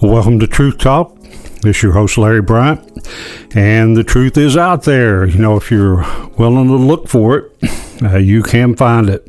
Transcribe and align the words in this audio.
Welcome 0.00 0.38
to 0.38 0.46
Truth 0.46 0.78
Talk. 0.78 1.20
This 1.62 1.78
is 1.78 1.82
your 1.82 1.90
host, 1.90 2.18
Larry 2.18 2.40
Bryant, 2.40 3.08
and 3.56 3.96
the 3.96 4.04
truth 4.04 4.36
is 4.36 4.56
out 4.56 4.84
there. 4.84 5.26
You 5.26 5.38
know, 5.38 5.56
if 5.56 5.72
you're 5.72 6.06
willing 6.38 6.68
to 6.68 6.76
look 6.76 7.08
for 7.08 7.36
it, 7.36 8.02
uh, 8.04 8.16
you 8.16 8.44
can 8.44 8.76
find 8.76 9.10
it, 9.10 9.28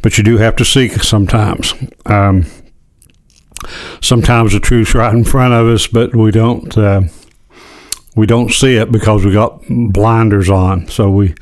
but 0.00 0.16
you 0.16 0.24
do 0.24 0.38
have 0.38 0.56
to 0.56 0.64
seek 0.64 0.92
sometimes. 1.02 1.74
Um, 2.06 2.46
sometimes 4.00 4.54
the 4.54 4.60
truth's 4.60 4.94
right 4.94 5.12
in 5.12 5.22
front 5.22 5.52
of 5.52 5.66
us, 5.66 5.86
but 5.86 6.16
we 6.16 6.30
don't 6.30 6.78
uh, 6.78 7.02
we 8.16 8.24
don't 8.24 8.52
see 8.52 8.76
it 8.76 8.90
because 8.90 9.22
we 9.22 9.34
got 9.34 9.60
blinders 9.68 10.48
on. 10.48 10.88
So 10.88 11.10
we 11.10 11.34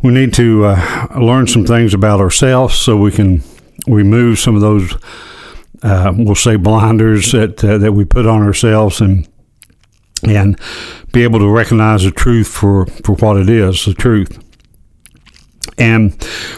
we 0.00 0.10
need 0.10 0.32
to 0.34 0.64
uh, 0.64 1.08
learn 1.20 1.46
some 1.46 1.66
things 1.66 1.92
about 1.92 2.20
ourselves 2.20 2.76
so 2.76 2.96
we 2.96 3.12
can 3.12 3.42
remove 3.86 4.38
some 4.38 4.54
of 4.54 4.62
those 4.62 4.94
uh, 5.82 6.12
we'll 6.16 6.34
say 6.34 6.56
blinders 6.56 7.32
that 7.32 7.62
uh, 7.64 7.78
that 7.78 7.92
we 7.92 8.04
put 8.04 8.26
on 8.26 8.42
ourselves 8.42 9.00
and 9.00 9.28
and 10.24 10.58
be 11.12 11.22
able 11.22 11.38
to 11.38 11.48
recognize 11.48 12.04
the 12.04 12.10
truth 12.10 12.48
for, 12.48 12.86
for 12.86 13.14
what 13.16 13.36
it 13.36 13.48
is, 13.48 13.84
the 13.84 13.94
truth. 13.94 14.38
And 15.76 16.16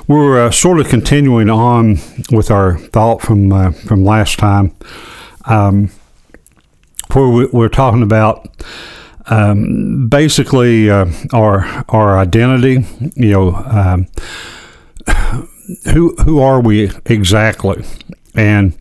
we're 0.09 0.46
uh, 0.46 0.51
sort 0.51 0.80
of 0.80 0.88
continuing 0.88 1.51
on 1.51 1.98
with 2.32 2.51
our 2.51 2.78
thought 2.78 3.20
from 3.20 3.52
uh, 3.52 3.73
from 3.73 4.02
last 4.02 4.38
time, 4.38 4.74
um, 5.45 5.90
where 7.12 7.29
we, 7.29 7.46
we're 7.52 7.68
talking 7.68 8.02
about 8.02 8.48
um, 9.27 10.09
basically 10.09 10.88
uh, 10.88 11.06
our 11.34 11.84
our 11.90 12.18
identity. 12.18 12.87
You 13.15 13.30
know, 13.30 13.54
um, 13.56 14.06
who 15.92 16.15
who 16.24 16.40
are 16.40 16.62
we 16.62 16.90
exactly, 17.04 17.84
and 18.34 18.76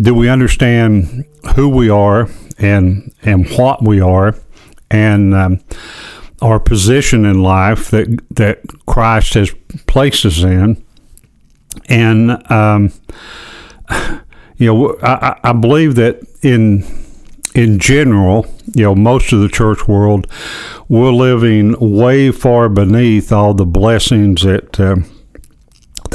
do 0.00 0.14
we 0.14 0.28
understand 0.28 1.24
who 1.54 1.68
we 1.68 1.88
are 1.88 2.28
and 2.58 3.12
and 3.22 3.48
what 3.56 3.82
we 3.82 4.00
are 4.00 4.34
and 4.90 5.34
um, 5.34 5.60
our 6.42 6.60
position 6.60 7.24
in 7.24 7.42
life 7.42 7.90
that 7.90 8.22
that 8.30 8.60
Christ 8.86 9.34
has 9.34 9.54
placed 9.86 10.24
us 10.24 10.42
in? 10.42 10.82
And 11.88 12.50
um, 12.50 12.92
you 14.56 14.66
know 14.66 14.98
I, 15.02 15.38
I 15.42 15.52
believe 15.52 15.94
that 15.96 16.20
in 16.42 16.84
in 17.54 17.78
general 17.78 18.46
you 18.74 18.82
know 18.82 18.94
most 18.94 19.32
of 19.32 19.40
the 19.40 19.48
church 19.48 19.88
world 19.88 20.26
we're 20.88 21.12
living 21.12 21.74
way 21.78 22.30
far 22.30 22.68
beneath 22.68 23.32
all 23.32 23.54
the 23.54 23.64
blessings 23.64 24.42
that 24.42 24.78
uh, 24.78 24.96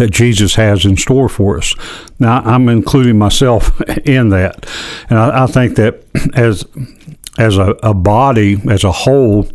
that 0.01 0.09
Jesus 0.09 0.55
has 0.55 0.83
in 0.83 0.97
store 0.97 1.29
for 1.29 1.59
us. 1.59 1.75
Now, 2.17 2.41
I'm 2.41 2.67
including 2.69 3.19
myself 3.19 3.79
in 4.03 4.29
that, 4.29 4.67
and 5.11 5.19
I, 5.19 5.43
I 5.43 5.45
think 5.47 5.75
that 5.75 6.03
as 6.33 6.65
as 7.37 7.57
a, 7.57 7.75
a, 7.83 7.93
body, 7.93 8.59
as 8.69 8.83
a 8.83 8.91
whole, 8.91 9.47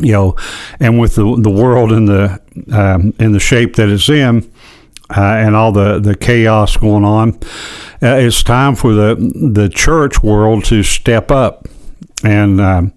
you 0.00 0.12
know, 0.12 0.36
and 0.78 1.00
with 1.00 1.16
the 1.16 1.36
the 1.40 1.50
world 1.50 1.90
in 1.90 2.04
the 2.04 2.40
um, 2.70 3.14
in 3.18 3.32
the 3.32 3.40
shape 3.40 3.74
that 3.76 3.88
it's 3.88 4.08
in, 4.08 4.48
uh, 5.10 5.20
and 5.20 5.56
all 5.56 5.72
the 5.72 5.98
the 5.98 6.14
chaos 6.14 6.76
going 6.76 7.04
on, 7.04 7.34
uh, 8.00 8.14
it's 8.18 8.44
time 8.44 8.76
for 8.76 8.94
the 8.94 9.16
the 9.54 9.68
church 9.68 10.22
world 10.22 10.64
to 10.66 10.84
step 10.84 11.32
up 11.32 11.66
and. 12.24 12.60
Um, 12.60 12.92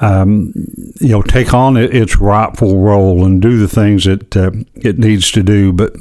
um, 0.00 0.52
you 1.00 1.08
know, 1.08 1.22
take 1.22 1.52
on 1.52 1.76
its 1.76 2.18
rightful 2.18 2.78
role 2.78 3.24
and 3.24 3.42
do 3.42 3.58
the 3.58 3.68
things 3.68 4.04
that 4.04 4.36
uh, 4.36 4.50
it 4.74 4.98
needs 4.98 5.30
to 5.32 5.42
do. 5.42 5.72
But 5.72 5.96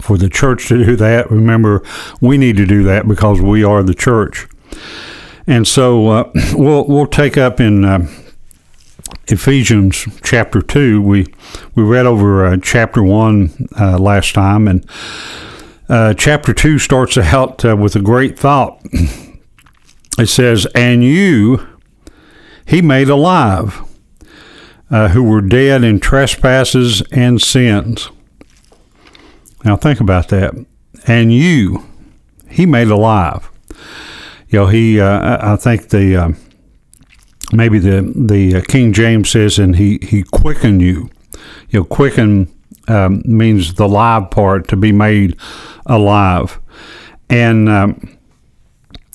for 0.00 0.18
the 0.18 0.28
church 0.28 0.68
to 0.68 0.84
do 0.84 0.96
that, 0.96 1.30
remember, 1.30 1.82
we 2.20 2.38
need 2.38 2.56
to 2.56 2.66
do 2.66 2.82
that 2.84 3.06
because 3.06 3.40
we 3.40 3.62
are 3.64 3.82
the 3.82 3.94
church. 3.94 4.48
And 5.46 5.66
so 5.66 6.08
uh, 6.08 6.30
we'll 6.54 6.86
we'll 6.86 7.06
take 7.06 7.36
up 7.36 7.60
in 7.60 7.84
uh, 7.84 8.08
Ephesians 9.28 10.06
chapter 10.22 10.60
two. 10.60 11.00
We 11.00 11.26
we 11.74 11.82
read 11.82 12.06
over 12.06 12.46
uh, 12.46 12.56
chapter 12.62 13.02
one 13.02 13.68
uh, 13.78 13.98
last 13.98 14.34
time, 14.34 14.66
and 14.66 14.84
uh, 15.88 16.14
chapter 16.14 16.52
two 16.52 16.78
starts 16.78 17.16
out 17.16 17.62
with 17.78 17.94
a 17.96 18.02
great 18.02 18.38
thought. 18.38 18.80
It 20.16 20.28
says, 20.28 20.64
"And 20.76 21.02
you." 21.02 21.73
He 22.66 22.82
made 22.82 23.08
alive, 23.08 23.82
uh, 24.90 25.08
who 25.08 25.22
were 25.22 25.40
dead 25.40 25.84
in 25.84 26.00
trespasses 26.00 27.02
and 27.12 27.40
sins. 27.40 28.10
Now 29.64 29.76
think 29.76 30.00
about 30.00 30.28
that. 30.28 30.54
And 31.06 31.32
you, 31.32 31.84
he 32.48 32.66
made 32.66 32.88
alive. 32.88 33.50
You 34.48 34.60
know, 34.60 34.66
he. 34.66 35.00
Uh, 35.00 35.54
I 35.54 35.56
think 35.56 35.88
the 35.88 36.16
uh, 36.16 36.28
maybe 37.52 37.78
the 37.78 38.12
the 38.14 38.56
uh, 38.56 38.62
King 38.62 38.92
James 38.92 39.30
says, 39.30 39.58
and 39.58 39.76
he 39.76 39.98
he 40.02 40.22
quickened 40.22 40.80
you. 40.80 41.10
You 41.70 41.80
know, 41.80 41.84
quicken 41.84 42.54
um, 42.86 43.22
means 43.24 43.74
the 43.74 43.88
live 43.88 44.30
part 44.30 44.68
to 44.68 44.76
be 44.76 44.92
made 44.92 45.36
alive, 45.86 46.60
and 47.28 47.68
um, 47.68 48.16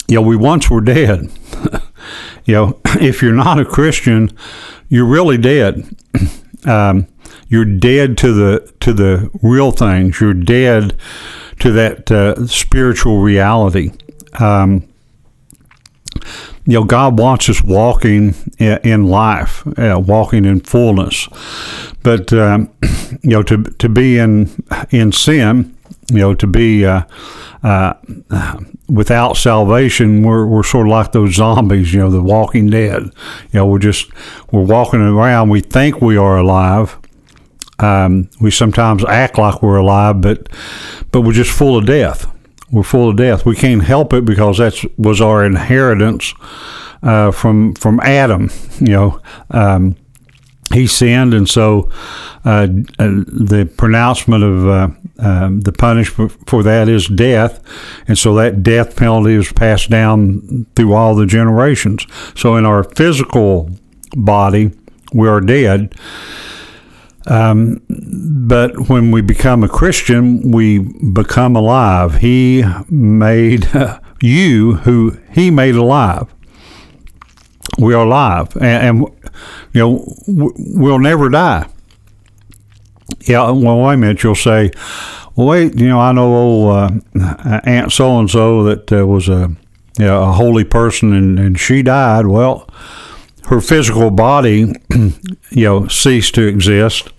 you 0.08 0.16
know 0.16 0.22
we 0.22 0.36
once 0.36 0.70
were 0.70 0.82
dead. 0.82 1.32
You 2.50 2.56
know, 2.56 2.82
if 3.00 3.22
you're 3.22 3.32
not 3.32 3.60
a 3.60 3.66
Christian, 3.66 4.32
you're 4.90 5.06
really 5.06 5.38
dead. 5.38 5.88
Um, 6.66 7.08
you're 7.48 7.64
dead 7.64 8.18
to 8.18 8.34
the 8.34 8.74
to 8.82 8.92
the 8.92 9.32
real 9.42 9.72
things. 9.72 10.20
You're 10.20 10.34
dead 10.34 11.00
to 11.60 11.72
that 11.72 12.12
uh, 12.12 12.46
spiritual 12.48 13.20
reality. 13.20 13.92
Um, 14.42 14.86
you 16.66 16.74
know, 16.74 16.84
God 16.84 17.18
wants 17.18 17.48
us 17.50 17.64
walking 17.64 18.36
in 18.60 19.06
life, 19.06 19.66
uh, 19.80 20.02
walking 20.06 20.44
in 20.44 20.60
fullness. 20.60 21.30
But 22.04 22.34
um, 22.34 22.70
you 23.22 23.30
know, 23.30 23.44
to 23.44 23.64
to 23.64 23.88
be 23.88 24.18
in 24.18 24.50
in 24.90 25.14
sin, 25.14 25.78
you 26.10 26.18
know, 26.18 26.34
to 26.36 26.48
be 26.48 26.86
uh, 26.86 27.04
uh, 27.64 27.94
without 28.88 29.38
salvation, 29.38 30.24
we're, 30.24 30.46
we're 30.46 30.64
sort 30.64 30.88
of 30.88 30.92
like 30.92 31.12
those 31.12 31.36
zombies, 31.36 31.94
you 31.94 32.00
know, 32.00 32.10
the 32.10 32.22
walking 32.22 32.70
dead. 32.70 33.04
You 33.04 33.14
know, 33.54 33.68
we're 33.68 33.80
just, 33.80 34.10
we're 34.52 34.64
walking 34.64 35.02
around. 35.02 35.50
We 35.50 35.62
think 35.62 36.02
we 36.02 36.18
are 36.18 36.38
alive. 36.38 36.98
Um, 37.80 38.30
we 38.42 38.52
sometimes 38.52 39.06
act 39.06 39.38
like 39.38 39.62
we're 39.62 39.78
alive, 39.78 40.22
but, 40.22 40.50
but 41.12 41.22
we're 41.22 41.34
just 41.34 41.52
full 41.52 41.78
of 41.78 41.86
death. 41.86 42.28
We're 42.72 42.84
full 42.84 43.10
of 43.10 43.16
death. 43.16 43.46
We 43.46 43.56
can't 43.56 43.84
help 43.84 44.14
it 44.14 44.26
because 44.26 44.58
that 44.58 44.84
was 44.98 45.22
our 45.22 45.46
inheritance 45.46 46.34
uh, 47.02 47.32
from, 47.32 47.74
from 47.76 48.00
Adam, 48.02 48.50
you 48.80 48.92
know. 48.92 49.22
Um, 49.52 49.96
he 50.74 50.88
sinned, 50.88 51.34
and 51.34 51.50
so 51.50 51.90
uh, 52.46 52.68
uh, 53.00 53.08
the 53.08 53.70
pronouncement 53.78 54.44
of 54.44 54.68
uh, 54.68 54.90
um, 55.20 55.62
the 55.62 55.72
punishment 55.72 56.32
for 56.48 56.64
that 56.64 56.88
is 56.88 57.08
death, 57.08 57.62
and 58.08 58.18
so 58.18 58.36
that 58.36 58.64
death 58.64 58.96
penalty 58.96 59.34
is 59.34 59.52
passed 59.52 59.90
down 59.90 60.66
through 60.76 60.94
all 60.94 61.16
the 61.16 61.26
generations. 61.26 62.06
So 62.36 62.56
in 62.56 62.66
our 62.66 62.84
physical 62.84 63.70
body, 64.16 64.72
we 65.14 65.28
are 65.28 65.42
dead. 65.42 65.96
Um, 67.26 67.82
but 67.88 68.90
when 68.90 69.12
we 69.12 69.22
become 69.22 69.64
a 69.64 69.70
Christian, 69.70 70.52
we 70.52 70.80
become 70.80 71.56
alive. 71.56 72.16
He 72.16 72.64
made 72.90 73.68
you 74.22 74.76
who 74.76 75.18
He 75.32 75.52
made 75.52 75.76
alive. 75.76 76.34
We 77.80 77.94
are 77.94 78.06
alive, 78.06 78.56
and, 78.58 79.00
and 79.00 79.00
you 79.74 79.82
know 79.82 80.14
we'll 80.28 81.00
never 81.00 81.30
die 81.30 81.68
yeah, 83.22 83.52
well, 83.52 83.80
wait 83.80 83.94
a 83.94 83.98
minute. 83.98 84.24
You'll 84.24 84.36
say, 84.36 84.72
well, 85.36 85.48
wait, 85.48 85.78
you 85.78 85.88
know, 85.88 86.00
I 86.00 86.12
know 86.12 86.36
old 86.36 86.76
uh, 86.76 87.62
Aunt 87.64 87.92
so 87.92 88.20
and 88.20 88.30
so 88.30 88.64
that 88.64 88.92
uh, 88.92 89.06
was 89.06 89.30
a, 89.30 89.52
you 89.98 90.06
know, 90.06 90.24
a 90.24 90.32
holy 90.32 90.64
person 90.64 91.14
and, 91.14 91.40
and 91.40 91.60
she 91.60 91.82
died. 91.82 92.28
Well, 92.28 92.70
her 93.46 93.62
physical 93.62 94.12
body, 94.12 94.74
you 94.90 95.64
know, 95.64 95.88
ceased 95.88 96.36
to 96.36 96.48
exist, 96.48 97.10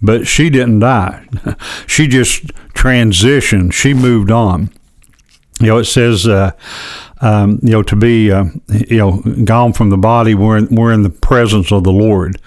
but 0.00 0.26
she 0.26 0.50
didn't 0.50 0.80
die. 0.80 1.26
she 1.86 2.06
just 2.06 2.46
transitioned. 2.74 3.72
She 3.72 3.94
moved 3.94 4.30
on. 4.30 4.70
You 5.60 5.68
know, 5.68 5.78
it 5.78 5.84
says, 5.84 6.26
uh, 6.26 6.52
um, 7.22 7.58
you 7.62 7.70
know, 7.70 7.82
to 7.82 7.96
be, 7.96 8.30
uh, 8.30 8.44
you 8.68 8.98
know, 8.98 9.22
gone 9.44 9.72
from 9.72 9.90
the 9.90 9.96
body, 9.96 10.34
we're 10.34 10.58
in, 10.58 10.74
we're 10.74 10.92
in 10.92 11.02
the 11.02 11.10
presence 11.10 11.72
of 11.72 11.84
the 11.84 11.92
Lord. 11.92 12.40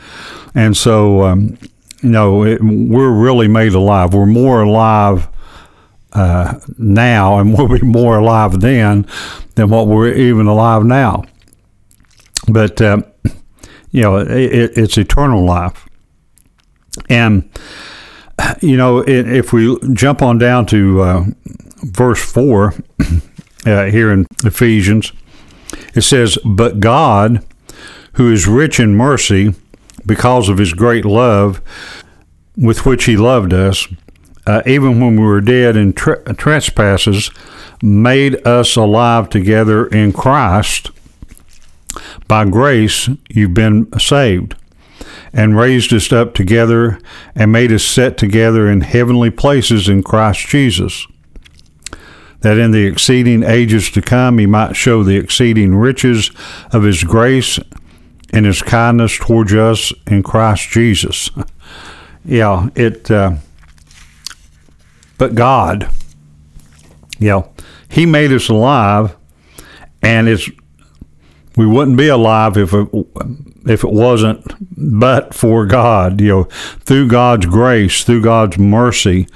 And 0.54 0.78
so, 0.78 1.24
um, 1.24 1.58
know, 2.10 2.44
it, 2.44 2.62
we're 2.62 3.12
really 3.12 3.48
made 3.48 3.74
alive. 3.74 4.14
We're 4.14 4.26
more 4.26 4.62
alive 4.62 5.28
uh, 6.14 6.60
now, 6.78 7.40
and 7.40 7.54
we'll 7.58 7.68
be 7.68 7.86
more 7.86 8.18
alive 8.18 8.60
then 8.62 9.08
than 9.56 9.70
what 9.70 9.88
we're 9.88 10.14
even 10.14 10.48
alive 10.48 10.84
now. 10.84 11.24
But 12.48 12.82
uh, 12.82 13.02
you 13.92 14.02
know, 14.02 14.18
it, 14.18 14.78
it's 14.78 14.98
eternal 14.98 15.46
life, 15.46 15.88
and 17.10 17.50
you 18.62 18.78
know, 18.78 19.04
if 19.08 19.52
we 19.52 19.78
jump 19.94 20.22
on 20.22 20.38
down 20.38 20.66
to 20.68 21.02
uh, 21.02 21.26
verse 21.84 22.24
four, 22.24 22.74
uh, 23.66 23.86
here 23.86 24.12
in 24.12 24.26
Ephesians. 24.44 25.12
It 25.94 26.02
says, 26.02 26.38
But 26.46 26.80
God, 26.80 27.44
who 28.14 28.32
is 28.32 28.48
rich 28.48 28.80
in 28.80 28.96
mercy, 28.96 29.54
because 30.06 30.50
of 30.50 30.58
his 30.58 30.74
great 30.74 31.06
love 31.06 31.62
with 32.56 32.86
which 32.86 33.06
he 33.06 33.18
loved 33.18 33.54
us, 33.54 33.88
uh, 34.46 34.62
even 34.66 35.00
when 35.00 35.20
we 35.20 35.26
were 35.26 35.42
dead 35.42 35.76
in 35.76 35.94
tre- 35.94 36.22
trespasses, 36.38 37.32
made 37.82 38.46
us 38.48 38.76
alive 38.76 39.30
together 39.30 39.88
in 39.88 40.14
Christ. 40.14 40.92
By 42.28 42.46
grace, 42.46 43.10
you've 43.30 43.54
been 43.54 43.92
saved, 44.00 44.56
and 45.34 45.58
raised 45.58 45.94
us 45.94 46.12
up 46.12 46.34
together 46.34 47.00
and 47.36 47.52
made 47.52 47.72
us 47.72 47.84
set 47.84 48.18
together 48.18 48.70
in 48.70 48.82
heavenly 48.82 49.30
places 49.30 49.90
in 49.90 50.04
Christ 50.04 50.48
Jesus, 50.48 51.08
that 52.46 52.60
in 52.60 52.70
the 52.70 52.86
exceeding 52.86 53.42
ages 53.42 53.90
to 53.90 54.04
come 54.04 54.38
he 54.38 54.46
might 54.46 54.76
show 54.76 55.02
the 55.02 55.16
exceeding 55.16 55.74
riches 55.74 56.30
of 56.72 56.84
his 56.84 57.04
grace 57.04 57.58
and 58.32 58.46
his 58.46 58.62
kindness 58.62 59.18
towards 59.18 59.52
us 59.52 59.92
in 60.06 60.22
Christ 60.22 60.70
Jesus. 60.70 61.32
yeah, 62.26 62.70
it. 62.76 63.10
Uh, 63.10 63.38
but 65.18 65.34
God, 65.34 65.90
yeah, 67.18 67.48
He 67.90 68.06
made 68.06 68.32
us 68.32 68.48
alive, 68.48 69.16
and 70.04 70.30
it's 70.30 70.48
we 71.58 71.66
wouldn't 71.66 71.98
be 71.98 72.10
alive 72.10 72.58
if 72.58 72.76
it 72.76 72.88
if 73.66 73.84
it 73.84 73.92
wasn't 73.92 74.54
but 74.78 75.34
for 75.34 75.66
God. 75.66 76.22
You 76.22 76.28
know, 76.28 76.44
through 76.44 77.08
God's 77.08 77.48
grace, 77.48 78.04
through 78.04 78.22
God's 78.22 78.60
mercy, 78.60 79.28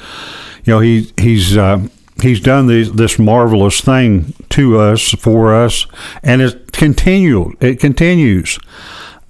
you 0.63 0.73
know, 0.73 0.79
He 0.79 1.11
He's. 1.17 1.57
Uh, 1.57 1.87
he's 2.21 2.39
done 2.39 2.67
this, 2.67 2.89
this 2.89 3.17
marvelous 3.19 3.81
thing 3.81 4.33
to 4.49 4.79
us 4.79 5.11
for 5.13 5.53
us 5.53 5.85
and 6.23 6.41
it 6.41 6.71
continual 6.71 7.53
it 7.59 7.79
continues 7.79 8.59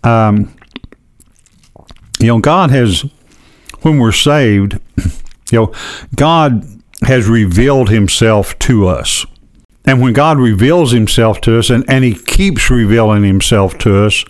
um, 0.03 0.53
you 2.19 2.27
know 2.27 2.39
god 2.39 2.71
has 2.71 3.05
when 3.81 3.99
we're 3.99 4.11
saved 4.11 4.79
you 5.51 5.59
know, 5.59 5.73
God 6.15 6.65
has 7.03 7.27
revealed 7.27 7.89
himself 7.89 8.57
to 8.59 8.87
us. 8.87 9.25
And 9.85 10.01
when 10.01 10.13
God 10.13 10.37
reveals 10.37 10.91
himself 10.91 11.41
to 11.41 11.57
us, 11.57 11.69
and, 11.69 11.83
and 11.89 12.03
he 12.03 12.13
keeps 12.13 12.69
revealing 12.69 13.23
himself 13.23 13.77
to 13.79 14.05
us, 14.05 14.23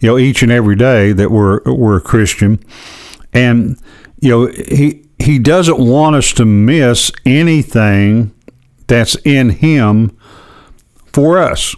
you 0.00 0.08
know, 0.08 0.18
each 0.18 0.42
and 0.42 0.52
every 0.52 0.76
day 0.76 1.12
that 1.12 1.30
we're, 1.30 1.60
we're 1.64 1.96
a 1.96 2.00
Christian, 2.00 2.62
and, 3.32 3.78
you 4.20 4.30
know, 4.30 4.46
he, 4.46 5.07
he 5.18 5.38
doesn't 5.38 5.78
want 5.78 6.16
us 6.16 6.32
to 6.34 6.44
miss 6.44 7.12
anything 7.24 8.32
that's 8.86 9.16
in 9.24 9.50
him 9.50 10.16
for 11.06 11.38
us. 11.38 11.74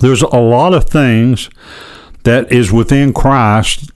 There's 0.00 0.22
a 0.22 0.38
lot 0.38 0.74
of 0.74 0.84
things 0.84 1.50
that 2.24 2.50
is 2.52 2.72
within 2.72 3.12
Christ 3.12 3.90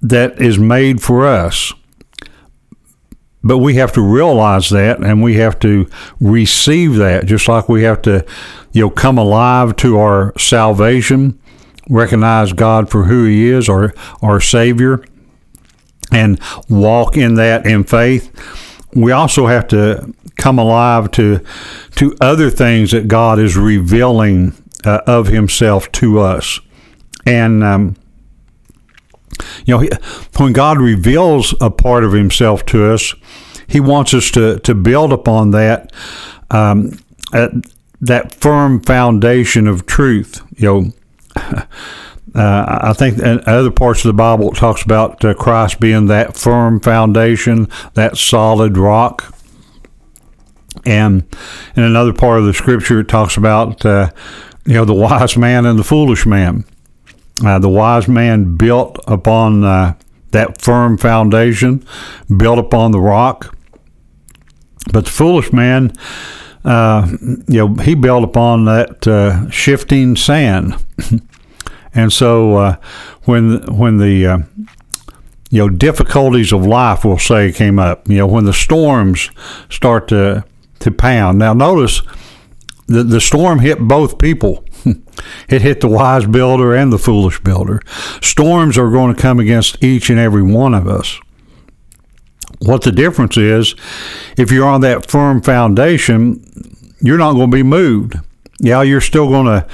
that 0.00 0.40
is 0.40 0.58
made 0.58 1.00
for 1.02 1.26
us. 1.26 1.72
But 3.44 3.58
we 3.58 3.74
have 3.74 3.92
to 3.92 4.02
realize 4.02 4.70
that 4.70 5.00
and 5.00 5.22
we 5.22 5.34
have 5.34 5.58
to 5.60 5.88
receive 6.20 6.94
that, 6.96 7.26
just 7.26 7.48
like 7.48 7.68
we 7.68 7.82
have 7.82 8.02
to, 8.02 8.24
you 8.72 8.82
know, 8.82 8.90
come 8.90 9.18
alive 9.18 9.74
to 9.76 9.98
our 9.98 10.32
salvation, 10.38 11.40
recognize 11.88 12.52
God 12.52 12.88
for 12.88 13.04
who 13.04 13.24
He 13.24 13.48
is, 13.48 13.68
our, 13.68 13.92
our 14.20 14.40
Savior, 14.40 15.04
and 16.12 16.40
walk 16.68 17.16
in 17.16 17.34
that 17.34 17.66
in 17.66 17.84
faith. 17.84 18.30
We 18.94 19.10
also 19.12 19.46
have 19.46 19.66
to 19.68 20.14
come 20.36 20.58
alive 20.58 21.10
to 21.12 21.40
to 21.96 22.16
other 22.20 22.50
things 22.50 22.90
that 22.90 23.08
God 23.08 23.38
is 23.38 23.56
revealing 23.56 24.54
uh, 24.84 25.00
of 25.06 25.28
Himself 25.28 25.90
to 25.92 26.20
us, 26.20 26.60
and 27.26 27.64
um, 27.64 27.96
you 29.64 29.76
know, 29.76 29.88
when 30.36 30.52
God 30.52 30.78
reveals 30.78 31.54
a 31.60 31.70
part 31.70 32.04
of 32.04 32.12
Himself 32.12 32.66
to 32.66 32.92
us, 32.92 33.14
He 33.66 33.80
wants 33.80 34.12
us 34.14 34.30
to 34.32 34.58
to 34.60 34.74
build 34.74 35.12
upon 35.12 35.52
that 35.52 35.92
um, 36.50 36.98
that 38.00 38.34
firm 38.34 38.80
foundation 38.82 39.66
of 39.66 39.86
truth. 39.86 40.42
You 40.56 40.92
know. 41.36 41.62
Uh, 42.34 42.80
I 42.84 42.92
think 42.94 43.18
in 43.18 43.42
other 43.46 43.70
parts 43.70 44.04
of 44.04 44.08
the 44.08 44.14
Bible 44.14 44.52
it 44.52 44.56
talks 44.56 44.82
about 44.82 45.22
uh, 45.24 45.34
Christ 45.34 45.80
being 45.80 46.06
that 46.06 46.36
firm 46.36 46.80
foundation, 46.80 47.68
that 47.94 48.16
solid 48.16 48.78
rock. 48.78 49.34
And 50.86 51.24
in 51.76 51.82
another 51.82 52.14
part 52.14 52.40
of 52.40 52.46
the 52.46 52.54
scripture, 52.54 53.00
it 53.00 53.08
talks 53.08 53.36
about 53.36 53.84
uh, 53.84 54.10
you 54.64 54.74
know 54.74 54.84
the 54.84 54.94
wise 54.94 55.36
man 55.36 55.66
and 55.66 55.78
the 55.78 55.84
foolish 55.84 56.24
man. 56.24 56.64
Uh, 57.44 57.58
the 57.58 57.68
wise 57.68 58.08
man 58.08 58.56
built 58.56 58.98
upon 59.06 59.64
uh, 59.64 59.94
that 60.30 60.60
firm 60.60 60.96
foundation, 60.96 61.84
built 62.34 62.58
upon 62.58 62.92
the 62.92 63.00
rock. 63.00 63.54
But 64.90 65.04
the 65.04 65.10
foolish 65.10 65.52
man, 65.52 65.92
uh, 66.64 67.06
you 67.48 67.66
know, 67.66 67.74
he 67.74 67.94
built 67.94 68.24
upon 68.24 68.64
that 68.64 69.50
shifting 69.52 70.16
sand. 70.16 70.76
and 71.94 72.12
so 72.12 72.56
uh, 72.56 72.76
when 73.24 73.62
when 73.76 73.98
the 73.98 74.26
uh, 74.26 74.38
you 75.50 75.58
know 75.58 75.68
difficulties 75.68 76.52
of 76.52 76.64
life, 76.66 77.04
we'll 77.04 77.18
say, 77.18 77.52
came 77.52 77.78
up, 77.78 78.08
you 78.08 78.18
know, 78.18 78.26
when 78.26 78.44
the 78.44 78.52
storms 78.52 79.30
start 79.68 80.08
to 80.08 80.44
to 80.80 80.90
pound. 80.90 81.38
Now 81.38 81.52
notice 81.52 82.02
the 82.86 83.02
the 83.02 83.20
storm 83.20 83.58
hit 83.58 83.78
both 83.78 84.18
people. 84.18 84.64
it 85.48 85.62
hit 85.62 85.80
the 85.80 85.88
wise 85.88 86.26
builder 86.26 86.74
and 86.74 86.92
the 86.92 86.98
foolish 86.98 87.40
builder. 87.40 87.80
Storms 88.20 88.78
are 88.78 88.90
going 88.90 89.14
to 89.14 89.20
come 89.20 89.38
against 89.38 89.82
each 89.82 90.10
and 90.10 90.18
every 90.18 90.42
one 90.42 90.74
of 90.74 90.88
us. 90.88 91.20
What 92.60 92.82
the 92.82 92.92
difference 92.92 93.36
is, 93.36 93.74
if 94.36 94.50
you're 94.50 94.66
on 94.66 94.80
that 94.82 95.10
firm 95.10 95.42
foundation, 95.42 96.44
you're 97.00 97.18
not 97.18 97.34
going 97.34 97.50
to 97.50 97.56
be 97.56 97.62
moved. 97.62 98.14
Yeah, 98.62 98.82
you're 98.82 99.00
still 99.00 99.28
going 99.28 99.46
to 99.46 99.66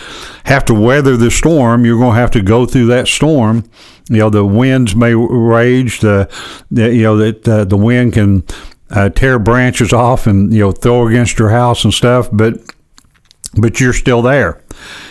have 0.44 0.64
to 0.64 0.74
weather 0.74 1.14
the 1.18 1.30
storm. 1.30 1.84
You're 1.84 1.98
going 1.98 2.14
to 2.14 2.20
have 2.20 2.30
to 2.32 2.42
go 2.42 2.64
through 2.64 2.86
that 2.86 3.06
storm. 3.06 3.68
You 4.08 4.16
know, 4.16 4.30
the 4.30 4.46
winds 4.46 4.96
may 4.96 5.14
rage. 5.14 6.00
The, 6.00 6.30
the 6.70 6.94
you 6.94 7.02
know 7.02 7.18
that 7.18 7.46
uh, 7.46 7.64
the 7.66 7.76
wind 7.76 8.14
can 8.14 8.44
uh, 8.90 9.10
tear 9.10 9.38
branches 9.38 9.92
off 9.92 10.26
and 10.26 10.52
you 10.54 10.60
know 10.60 10.72
throw 10.72 11.06
against 11.06 11.38
your 11.38 11.50
house 11.50 11.84
and 11.84 11.92
stuff. 11.92 12.30
But 12.32 12.54
but 13.60 13.78
you're 13.78 13.92
still 13.92 14.22
there. 14.22 14.64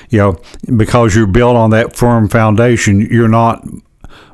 You 0.09 0.17
know, 0.19 0.41
because 0.75 1.15
you're 1.15 1.27
built 1.27 1.55
on 1.55 1.69
that 1.69 1.95
firm 1.95 2.29
foundation, 2.29 3.01
you're 3.01 3.27
not 3.27 3.63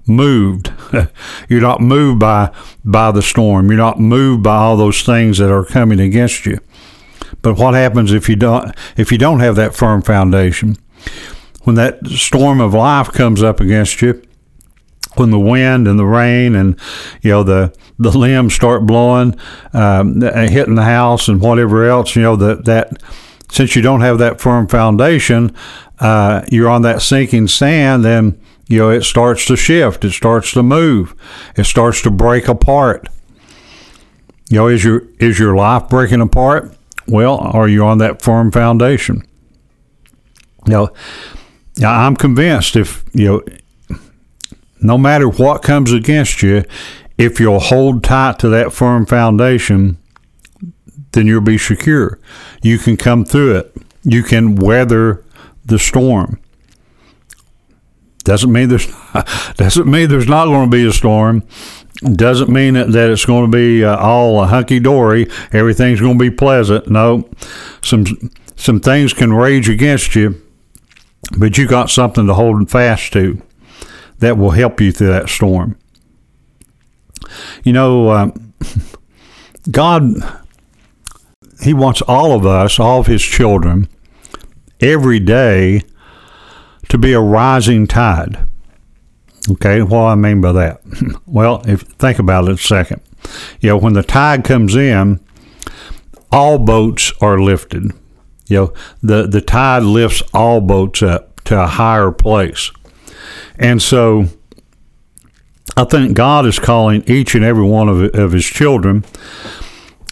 moved. 0.07 0.71
you're 1.50 1.62
not 1.62 1.81
moved 1.81 2.21
by 2.21 2.50
by 2.85 3.12
the 3.12 3.21
storm. 3.21 3.67
You're 3.67 3.77
not 3.77 4.00
moved 4.00 4.41
by 4.41 4.55
all 4.55 4.77
those 4.77 5.03
things 5.03 5.38
that 5.39 5.51
are 5.51 5.65
coming 5.65 6.00
against 6.00 6.45
you. 6.45 6.59
But 7.43 7.57
what 7.59 7.75
happens 7.75 8.12
if 8.12 8.27
you 8.27 8.35
don't 8.35 8.73
if 8.97 9.12
you 9.12 9.19
don't 9.19 9.41
have 9.41 9.55
that 9.57 9.75
firm 9.75 10.01
foundation? 10.01 10.77
When 11.63 11.75
that 11.75 12.07
storm 12.07 12.59
of 12.59 12.73
life 12.73 13.12
comes 13.12 13.43
up 13.43 13.59
against 13.59 14.01
you, 14.01 14.21
when 15.15 15.29
the 15.29 15.39
wind 15.39 15.88
and 15.88 16.00
the 16.00 16.05
rain 16.05 16.55
and 16.55 16.79
you 17.21 17.29
know 17.29 17.43
the 17.43 17.75
the 18.00 18.17
limbs 18.17 18.55
start 18.55 18.88
blowing, 18.88 19.38
um, 19.73 20.19
hitting 20.21 20.75
the 20.75 20.83
house 20.83 21.27
and 21.27 21.39
whatever 21.41 21.85
else, 21.88 22.15
you 22.15 22.23
know 22.23 22.35
that 22.38 22.65
that 22.65 23.03
since 23.51 23.75
you 23.75 23.81
don't 23.81 24.01
have 24.01 24.17
that 24.17 24.41
firm 24.41 24.67
foundation, 24.67 25.55
uh, 26.00 26.43
you're 26.50 26.69
on 26.69 26.81
that 26.81 27.01
sinking 27.01 27.47
sand, 27.47 28.03
then 28.05 28.39
you 28.67 28.79
know 28.79 28.89
it 28.89 29.03
starts 29.03 29.45
to 29.47 29.57
shift, 29.57 30.05
it 30.05 30.12
starts 30.12 30.51
to 30.53 30.63
move, 30.63 31.13
it 31.57 31.65
starts 31.65 32.01
to 32.03 32.09
break 32.09 32.47
apart. 32.47 33.09
You 34.50 34.57
know, 34.57 34.67
is 34.67 34.83
your 34.83 35.03
is 35.19 35.39
your 35.39 35.55
life 35.55 35.89
breaking 35.89 36.21
apart? 36.21 36.73
Well, 37.07 37.38
are 37.38 37.67
you 37.67 37.83
on 37.86 37.98
that 38.00 38.22
firm 38.22 38.51
foundation? 38.51 39.24
Know, 40.65 40.89
I'm 41.83 42.15
convinced 42.15 42.75
if 42.75 43.03
you 43.13 43.25
know, 43.89 43.98
no 44.81 44.98
matter 44.98 45.27
what 45.27 45.62
comes 45.62 45.91
against 45.91 46.41
you, 46.41 46.63
if 47.17 47.39
you'll 47.39 47.60
hold 47.60 48.03
tight 48.03 48.39
to 48.39 48.50
that 48.50 48.74
firm 48.74 49.05
foundation, 49.05 49.98
then 51.12 51.27
you'll 51.27 51.41
be 51.41 51.57
secure. 51.57 52.19
You 52.62 52.77
can 52.77 52.98
come 52.98 53.25
through 53.25 53.57
it. 53.57 53.75
You 54.03 54.24
can 54.24 54.55
weather 54.55 55.24
the 55.65 55.79
storm. 55.79 56.39
Doesn't 58.24 58.51
mean 58.51 58.69
there's 58.69 58.88
doesn't 59.55 59.89
mean 59.89 60.10
there's 60.10 60.27
not 60.27 60.45
going 60.45 60.69
to 60.69 60.75
be 60.75 60.86
a 60.88 60.93
storm. 60.93 61.43
Doesn't 62.03 62.50
mean 62.50 62.74
that, 62.74 62.91
that 62.91 63.10
it's 63.10 63.25
going 63.25 63.50
to 63.50 63.55
be 63.55 63.83
uh, 63.83 63.95
all 63.98 64.45
hunky 64.45 64.79
dory. 64.79 65.29
Everything's 65.53 66.01
going 66.01 66.17
to 66.17 66.24
be 66.24 66.36
pleasant. 66.36 66.89
No, 66.89 67.29
some 67.81 68.05
some 68.55 68.79
things 68.79 69.13
can 69.13 69.33
rage 69.33 69.69
against 69.69 70.15
you, 70.15 70.41
but 71.38 71.57
you 71.57 71.67
got 71.67 71.89
something 71.89 72.27
to 72.27 72.33
hold 72.33 72.69
fast 72.69 73.13
to 73.13 73.41
that 74.19 74.38
will 74.38 74.51
help 74.51 74.81
you 74.81 74.91
through 74.91 75.07
that 75.07 75.29
storm. 75.29 75.77
You 77.63 77.74
know, 77.74 78.10
uh, 78.10 78.31
God 79.72 80.03
He 81.62 81.74
wants 81.74 82.01
all 82.01 82.33
of 82.33 82.45
us, 82.45 82.79
all 82.79 83.00
of 83.00 83.07
His 83.07 83.24
children, 83.24 83.88
every 84.81 85.19
day 85.19 85.83
to 86.89 86.98
be 86.98 87.13
a 87.13 87.19
rising 87.22 87.88
tide. 87.88 88.45
Okay, 89.51 89.81
what 89.81 90.03
I 90.03 90.15
mean 90.15 90.41
by 90.41 90.53
that? 90.53 90.81
well, 91.25 91.62
if 91.67 91.81
think 91.81 92.19
about 92.19 92.47
it 92.47 92.51
a 92.51 92.57
second. 92.57 93.01
You 93.59 93.69
know, 93.69 93.77
when 93.77 93.93
the 93.93 94.03
tide 94.03 94.43
comes 94.43 94.75
in, 94.75 95.19
all 96.31 96.57
boats 96.57 97.12
are 97.21 97.39
lifted. 97.39 97.91
You 98.47 98.57
know, 98.57 98.73
the, 99.01 99.27
the 99.27 99.41
tide 99.41 99.83
lifts 99.83 100.21
all 100.33 100.62
boats 100.62 101.01
up 101.03 101.41
to 101.45 101.62
a 101.62 101.67
higher 101.67 102.12
place. 102.12 102.71
And 103.57 103.81
so 103.81 104.25
I 105.75 105.83
think 105.85 106.15
God 106.15 106.45
is 106.45 106.59
calling 106.59 107.03
each 107.07 107.35
and 107.35 107.43
every 107.43 107.65
one 107.65 107.89
of, 107.89 108.15
of 108.15 108.31
his 108.31 108.45
children 108.45 109.03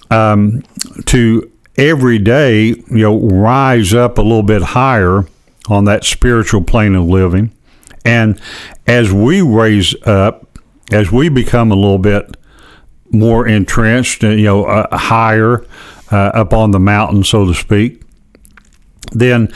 um, 0.10 0.64
to 1.06 1.52
every 1.78 2.20
day, 2.20 2.68
you 2.68 2.84
know, 2.90 3.20
rise 3.20 3.94
up 3.94 4.18
a 4.18 4.22
little 4.22 4.44
bit 4.44 4.62
higher 4.62 5.26
on 5.70 5.86
that 5.86 6.04
spiritual 6.04 6.64
plane 6.64 6.96
of 6.96 7.06
living. 7.06 7.52
And 8.06 8.40
as 8.88 9.12
we 9.12 9.42
raise 9.42 9.96
up, 10.06 10.60
as 10.92 11.12
we 11.12 11.30
become 11.30 11.72
a 11.72 11.76
little 11.76 12.00
bit 12.00 12.36
more 13.12 13.48
entrenched, 13.48 14.24
you 14.24 14.44
know, 14.44 14.66
uh, 14.66 14.98
higher 14.98 15.66
uh, 16.12 16.32
up 16.34 16.54
on 16.54 16.72
the 16.72 16.80
mountain, 16.80 17.24
so 17.24 17.46
to 17.46 17.54
speak, 17.54 18.02
then 19.12 19.54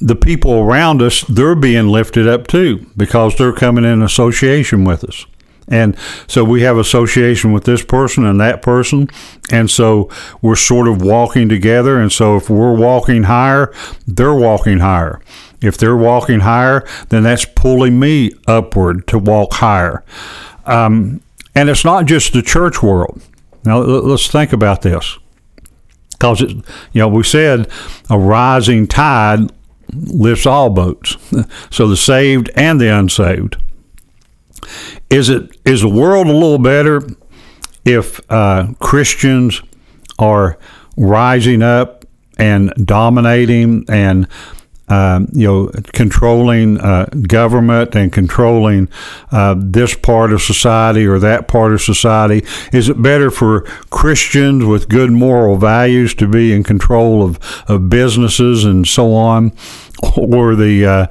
the 0.00 0.16
people 0.16 0.52
around 0.52 1.02
us, 1.02 1.22
they're 1.22 1.54
being 1.54 1.88
lifted 1.88 2.26
up 2.26 2.46
too 2.46 2.86
because 2.96 3.36
they're 3.36 3.52
coming 3.52 3.84
in 3.84 4.02
association 4.02 4.84
with 4.84 5.04
us. 5.04 5.26
And 5.68 5.96
so 6.26 6.42
we 6.42 6.62
have 6.62 6.76
association 6.78 7.52
with 7.52 7.64
this 7.64 7.84
person 7.84 8.26
and 8.26 8.40
that 8.40 8.60
person. 8.60 9.08
And 9.52 9.70
so 9.70 10.10
we're 10.42 10.56
sort 10.56 10.88
of 10.88 11.00
walking 11.00 11.48
together. 11.48 11.98
And 11.98 12.10
so 12.10 12.36
if 12.36 12.50
we're 12.50 12.74
walking 12.74 13.24
higher, 13.24 13.72
they're 14.06 14.34
walking 14.34 14.80
higher. 14.80 15.20
If 15.62 15.76
they're 15.76 15.96
walking 15.96 16.40
higher, 16.40 16.86
then 17.08 17.24
that's 17.24 17.44
pulling 17.44 17.98
me 17.98 18.32
upward 18.46 19.06
to 19.08 19.18
walk 19.18 19.54
higher. 19.54 20.04
Um, 20.64 21.20
and 21.54 21.68
it's 21.68 21.84
not 21.84 22.06
just 22.06 22.32
the 22.32 22.42
church 22.42 22.82
world. 22.82 23.22
Now, 23.64 23.80
let's 23.80 24.28
think 24.28 24.52
about 24.52 24.82
this. 24.82 25.18
Because, 26.12 26.40
you 26.40 26.62
know, 26.94 27.08
we 27.08 27.22
said 27.22 27.70
a 28.08 28.18
rising 28.18 28.86
tide 28.86 29.50
lifts 29.92 30.46
all 30.46 30.70
boats. 30.70 31.16
So 31.70 31.88
the 31.88 31.96
saved 31.96 32.50
and 32.56 32.80
the 32.80 32.94
unsaved. 32.94 33.56
Is 35.08 35.28
it 35.28 35.56
is 35.64 35.80
the 35.80 35.88
world 35.88 36.26
a 36.26 36.32
little 36.32 36.58
better 36.58 37.00
if 37.84 38.20
uh, 38.30 38.72
Christians 38.78 39.62
are 40.18 40.58
rising 40.96 41.62
up 41.62 42.04
and 42.38 42.72
dominating 42.84 43.84
and 43.88 44.28
um, 44.90 45.28
you 45.32 45.46
know, 45.46 45.70
controlling 45.92 46.78
uh, 46.80 47.06
government 47.26 47.94
and 47.94 48.12
controlling 48.12 48.88
uh, 49.30 49.54
this 49.56 49.94
part 49.94 50.32
of 50.32 50.42
society 50.42 51.06
or 51.06 51.18
that 51.18 51.48
part 51.48 51.72
of 51.72 51.80
society? 51.80 52.44
Is 52.72 52.88
it 52.88 53.00
better 53.00 53.30
for 53.30 53.62
Christians 53.90 54.64
with 54.64 54.88
good 54.88 55.12
moral 55.12 55.56
values 55.56 56.14
to 56.14 56.26
be 56.26 56.52
in 56.52 56.64
control 56.64 57.22
of, 57.22 57.38
of 57.68 57.88
businesses 57.88 58.64
and 58.64 58.86
so 58.86 59.14
on, 59.14 59.52
or 60.16 60.54
the 60.54 60.84
uh, 60.84 61.06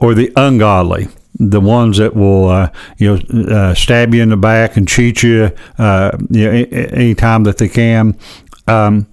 or 0.00 0.14
the 0.14 0.32
ungodly? 0.34 1.08
the 1.40 1.60
ones 1.60 1.98
that 1.98 2.16
will 2.16 2.48
uh, 2.48 2.68
you 2.96 3.14
know 3.14 3.44
uh, 3.48 3.72
stab 3.72 4.12
you 4.12 4.20
in 4.20 4.28
the 4.28 4.36
back 4.36 4.76
and 4.76 4.88
cheat 4.88 5.22
you, 5.22 5.50
uh, 5.78 6.10
you 6.30 6.44
know, 6.44 6.50
anytime 6.50 7.44
that 7.44 7.58
they 7.58 7.68
can. 7.68 8.18
Um, 8.66 9.06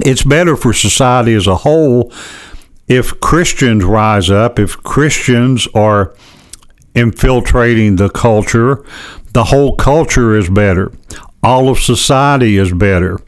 it's 0.00 0.24
better 0.24 0.56
for 0.56 0.72
society 0.72 1.34
as 1.34 1.46
a 1.46 1.54
whole 1.54 2.12
if 2.86 3.18
Christians 3.20 3.84
rise 3.84 4.30
up, 4.30 4.58
if 4.58 4.82
Christians 4.82 5.66
are 5.74 6.14
infiltrating 6.94 7.96
the 7.96 8.10
culture, 8.10 8.84
the 9.32 9.44
whole 9.44 9.74
culture 9.76 10.36
is 10.36 10.48
better. 10.48 10.92
All 11.42 11.68
of 11.68 11.78
society 11.78 12.56
is 12.56 12.72
better. 12.72 13.20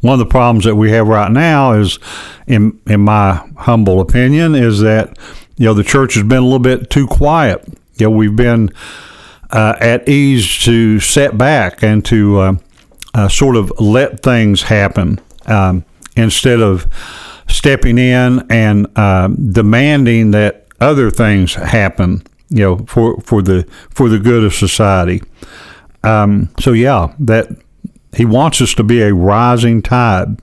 One 0.00 0.14
of 0.14 0.18
the 0.18 0.30
problems 0.30 0.64
that 0.64 0.76
we 0.76 0.90
have 0.90 1.08
right 1.08 1.30
now 1.30 1.72
is, 1.72 1.98
in 2.46 2.80
in 2.86 3.00
my 3.00 3.48
humble 3.56 4.00
opinion, 4.00 4.54
is 4.54 4.80
that 4.80 5.18
you 5.56 5.66
know 5.66 5.74
the 5.74 5.84
church 5.84 6.14
has 6.14 6.22
been 6.22 6.38
a 6.38 6.42
little 6.42 6.58
bit 6.58 6.90
too 6.90 7.06
quiet. 7.06 7.66
You 7.96 8.06
know 8.06 8.10
we've 8.10 8.36
been 8.36 8.70
uh, 9.50 9.76
at 9.80 10.08
ease 10.08 10.58
to 10.64 11.00
set 11.00 11.36
back 11.36 11.82
and 11.82 12.04
to 12.06 12.38
uh, 12.38 12.56
uh, 13.14 13.28
sort 13.28 13.56
of 13.56 13.72
let 13.80 14.22
things 14.22 14.62
happen 14.62 15.20
um, 15.46 15.84
instead 16.16 16.60
of 16.60 16.86
stepping 17.52 17.98
in 17.98 18.44
and 18.50 18.86
uh, 18.96 19.28
demanding 19.28 20.32
that 20.32 20.66
other 20.80 21.10
things 21.10 21.54
happen, 21.54 22.22
you 22.48 22.60
know, 22.60 22.78
for, 22.86 23.20
for 23.20 23.42
the 23.42 23.66
for 23.90 24.08
the 24.08 24.18
good 24.18 24.42
of 24.42 24.54
society. 24.54 25.22
Um, 26.02 26.50
so 26.58 26.72
yeah, 26.72 27.14
that 27.20 27.48
he 28.14 28.24
wants 28.24 28.60
us 28.60 28.74
to 28.74 28.82
be 28.82 29.02
a 29.02 29.14
rising 29.14 29.82
tide, 29.82 30.40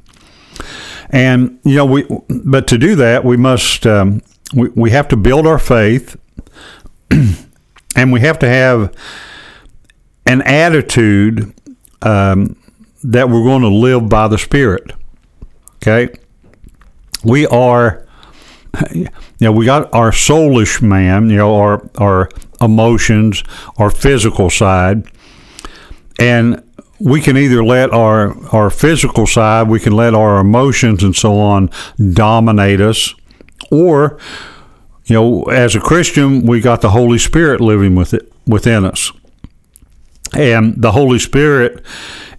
and 1.09 1.59
you 1.65 1.75
know 1.75 1.85
we. 1.85 2.05
But 2.29 2.67
to 2.67 2.77
do 2.77 2.95
that, 2.95 3.25
we 3.25 3.35
must 3.35 3.85
um, 3.85 4.21
we 4.53 4.69
we 4.69 4.91
have 4.91 5.07
to 5.09 5.17
build 5.17 5.45
our 5.45 5.59
faith, 5.59 6.15
and 7.11 8.11
we 8.11 8.21
have 8.21 8.39
to 8.39 8.47
have 8.47 8.95
an 10.25 10.41
attitude 10.43 11.53
um, 12.03 12.55
that 13.03 13.29
we're 13.29 13.43
going 13.43 13.63
to 13.63 13.67
live 13.67 14.07
by 14.07 14.27
the 14.27 14.37
Spirit. 14.37 14.93
Okay 15.77 16.13
we 17.23 17.45
are 17.47 18.05
you 18.91 19.07
know 19.41 19.51
we 19.51 19.65
got 19.65 19.93
our 19.93 20.11
soulish 20.11 20.81
man 20.81 21.29
you 21.29 21.35
know 21.35 21.55
our 21.55 21.89
our 21.97 22.29
emotions 22.61 23.43
our 23.77 23.89
physical 23.89 24.49
side. 24.49 25.09
And 26.19 26.63
we 26.99 27.21
can 27.21 27.37
either 27.37 27.63
let 27.63 27.91
our 27.91 28.37
our 28.53 28.69
physical 28.69 29.25
side 29.25 29.69
we 29.69 29.79
can 29.79 29.93
let 29.93 30.13
our 30.13 30.39
emotions 30.39 31.01
and 31.01 31.15
so 31.15 31.39
on 31.39 31.69
dominate 32.13 32.81
us 32.81 33.15
or 33.71 34.19
you 35.05 35.15
know 35.15 35.43
as 35.43 35.75
a 35.75 35.79
christian 35.79 36.45
we 36.45 36.59
got 36.59 36.81
the 36.81 36.89
holy 36.89 37.17
spirit 37.17 37.61
living 37.61 37.95
with 37.95 38.13
it 38.13 38.29
within 38.45 38.83
us. 38.83 39.11
And 40.33 40.81
the 40.81 40.91
holy 40.91 41.19
spirit 41.19 41.85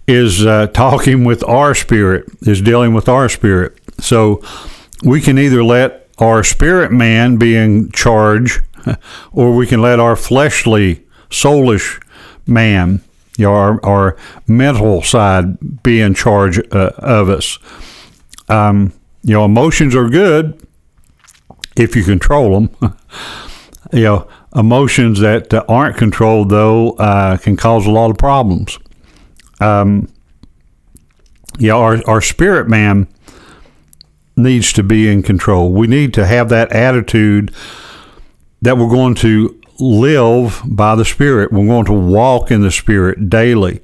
is 0.07 0.45
uh, 0.45 0.67
talking 0.67 1.23
with 1.23 1.43
our 1.45 1.73
spirit 1.73 2.25
is 2.41 2.61
dealing 2.61 2.93
with 2.93 3.09
our 3.09 3.29
spirit. 3.29 3.77
So 3.99 4.41
we 5.03 5.21
can 5.21 5.37
either 5.37 5.63
let 5.63 6.07
our 6.17 6.43
spirit 6.43 6.91
man 6.91 7.37
be 7.37 7.55
in 7.55 7.91
charge, 7.91 8.59
or 9.31 9.55
we 9.55 9.65
can 9.65 9.81
let 9.81 9.99
our 9.99 10.15
fleshly, 10.15 11.03
soulish 11.29 12.01
man, 12.45 13.01
you 13.37 13.45
know, 13.45 13.53
our, 13.53 13.85
our 13.85 14.17
mental 14.47 15.01
side, 15.01 15.83
be 15.83 16.01
in 16.01 16.13
charge 16.13 16.59
uh, 16.71 16.91
of 16.97 17.29
us. 17.29 17.57
Um, 18.49 18.93
you 19.23 19.33
know, 19.33 19.45
emotions 19.45 19.95
are 19.95 20.09
good 20.09 20.65
if 21.75 21.95
you 21.95 22.03
control 22.03 22.59
them. 22.59 22.75
you 23.93 24.03
know, 24.03 24.27
emotions 24.55 25.19
that 25.19 25.53
uh, 25.53 25.63
aren't 25.67 25.97
controlled, 25.97 26.49
though, 26.49 26.91
uh, 26.91 27.37
can 27.37 27.55
cause 27.55 27.87
a 27.87 27.91
lot 27.91 28.11
of 28.11 28.17
problems. 28.17 28.77
Um, 29.59 30.07
know, 31.59 31.81
our, 31.81 32.01
our 32.07 32.21
spirit 32.21 32.67
man 32.67 33.07
needs 34.35 34.73
to 34.73 34.83
be 34.83 35.11
in 35.11 35.23
control. 35.23 35.71
We 35.71 35.87
need 35.87 36.13
to 36.15 36.25
have 36.25 36.49
that 36.49 36.71
attitude 36.71 37.53
that 38.61 38.77
we're 38.77 38.89
going 38.89 39.15
to 39.15 39.59
live 39.79 40.61
by 40.65 40.95
the 40.95 41.05
Spirit. 41.05 41.51
We're 41.51 41.67
going 41.67 41.85
to 41.85 41.93
walk 41.93 42.51
in 42.51 42.61
the 42.61 42.71
Spirit 42.71 43.29
daily. 43.29 43.81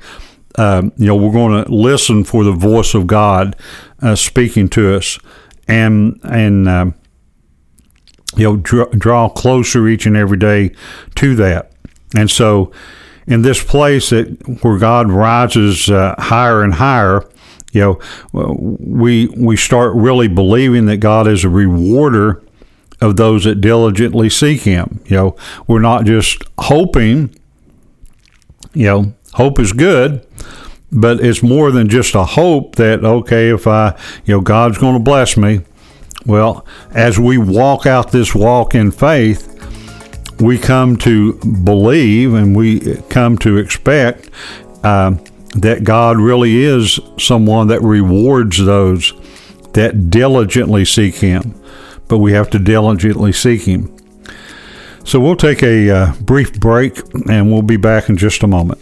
Um, 0.57 0.91
you 0.97 1.07
know, 1.07 1.15
we're 1.15 1.31
going 1.31 1.63
to 1.63 1.71
listen 1.71 2.23
for 2.23 2.43
the 2.43 2.51
voice 2.51 2.93
of 2.93 3.07
God 3.07 3.55
uh, 4.01 4.15
speaking 4.15 4.69
to 4.69 4.95
us, 4.95 5.19
and 5.67 6.19
and 6.23 6.67
uh, 6.67 6.91
you 8.35 8.43
know, 8.43 8.57
draw, 8.57 8.85
draw 8.85 9.29
closer 9.29 9.87
each 9.87 10.05
and 10.05 10.17
every 10.17 10.37
day 10.37 10.71
to 11.15 11.35
that. 11.35 11.71
And 12.15 12.29
so, 12.29 12.71
in 13.25 13.41
this 13.41 13.63
place 13.63 14.09
that 14.11 14.61
where 14.63 14.77
God 14.77 15.11
rises 15.11 15.89
uh, 15.89 16.15
higher 16.17 16.63
and 16.63 16.75
higher, 16.75 17.23
you 17.71 17.81
know, 18.33 18.77
we 18.79 19.27
we 19.27 19.57
start 19.57 19.95
really 19.95 20.27
believing 20.27 20.85
that 20.85 20.97
God 20.97 21.27
is 21.27 21.43
a 21.43 21.49
rewarder 21.49 22.41
of 23.01 23.17
those 23.17 23.43
that 23.43 23.61
diligently 23.61 24.29
seek 24.29 24.61
Him. 24.61 25.01
You 25.05 25.17
know, 25.17 25.35
we're 25.67 25.79
not 25.79 26.05
just 26.05 26.41
hoping. 26.57 27.35
You 28.73 28.85
know, 28.85 29.13
hope 29.33 29.59
is 29.59 29.73
good, 29.73 30.25
but 30.91 31.19
it's 31.19 31.43
more 31.43 31.71
than 31.71 31.89
just 31.89 32.15
a 32.15 32.23
hope 32.23 32.75
that 32.75 33.03
okay, 33.03 33.49
if 33.49 33.67
I, 33.67 33.97
you 34.25 34.35
know, 34.35 34.41
God's 34.41 34.77
going 34.77 34.93
to 34.93 35.03
bless 35.03 35.35
me. 35.37 35.61
Well, 36.25 36.65
as 36.91 37.17
we 37.19 37.37
walk 37.37 37.85
out 37.85 38.11
this 38.11 38.35
walk 38.35 38.75
in 38.75 38.91
faith, 38.91 39.53
we 40.39 40.57
come 40.57 40.97
to 40.97 41.33
believe 41.63 42.33
and 42.33 42.55
we 42.55 42.97
come 43.09 43.37
to 43.39 43.57
expect. 43.57 44.29
Uh, 44.83 45.15
that 45.61 45.83
God 45.83 46.17
really 46.17 46.57
is 46.63 46.99
someone 47.17 47.67
that 47.67 47.81
rewards 47.81 48.63
those 48.63 49.13
that 49.73 50.09
diligently 50.09 50.85
seek 50.85 51.15
Him. 51.15 51.59
But 52.07 52.19
we 52.19 52.31
have 52.33 52.49
to 52.51 52.59
diligently 52.59 53.31
seek 53.31 53.63
Him. 53.63 53.95
So 55.03 55.19
we'll 55.19 55.35
take 55.35 55.63
a 55.63 55.89
uh, 55.89 56.13
brief 56.21 56.59
break 56.59 56.99
and 57.29 57.51
we'll 57.51 57.61
be 57.61 57.77
back 57.77 58.09
in 58.09 58.17
just 58.17 58.43
a 58.43 58.47
moment. 58.47 58.81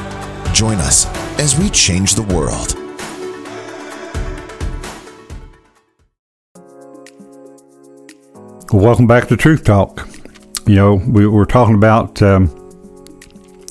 Join 0.53 0.75
us 0.75 1.07
as 1.39 1.57
we 1.57 1.69
change 1.69 2.15
the 2.15 2.21
world. 2.23 2.75
Welcome 8.71 9.07
back 9.07 9.27
to 9.29 9.37
Truth 9.37 9.63
Talk. 9.63 10.07
You 10.67 10.75
know, 10.75 10.95
we 10.95 11.25
were 11.25 11.45
talking 11.45 11.75
about 11.75 12.21
um, 12.21 12.47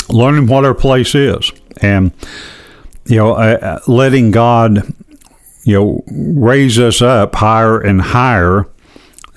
learning 0.09 0.47
what 0.47 0.65
our 0.65 0.75
place 0.75 1.15
is 1.15 1.53
and, 1.81 2.13
you 3.07 3.17
know, 3.17 3.35
uh, 3.35 3.81
letting 3.87 4.31
God, 4.31 4.93
you 5.65 5.75
know, 5.75 6.05
raise 6.11 6.79
us 6.79 7.01
up 7.03 7.35
higher 7.35 7.81
and 7.81 8.01
higher 8.01 8.67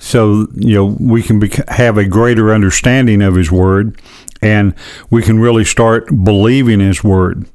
so, 0.04 0.48
you 0.54 0.74
know, 0.74 0.96
we 1.00 1.22
can 1.22 1.40
bec- 1.40 1.66
have 1.70 1.96
a 1.96 2.04
greater 2.04 2.52
understanding 2.52 3.22
of 3.22 3.36
His 3.36 3.50
Word 3.50 3.98
and 4.44 4.74
we 5.10 5.22
can 5.22 5.40
really 5.40 5.64
start 5.64 6.06
believing 6.22 6.78
His 6.78 7.02
Word. 7.02 7.48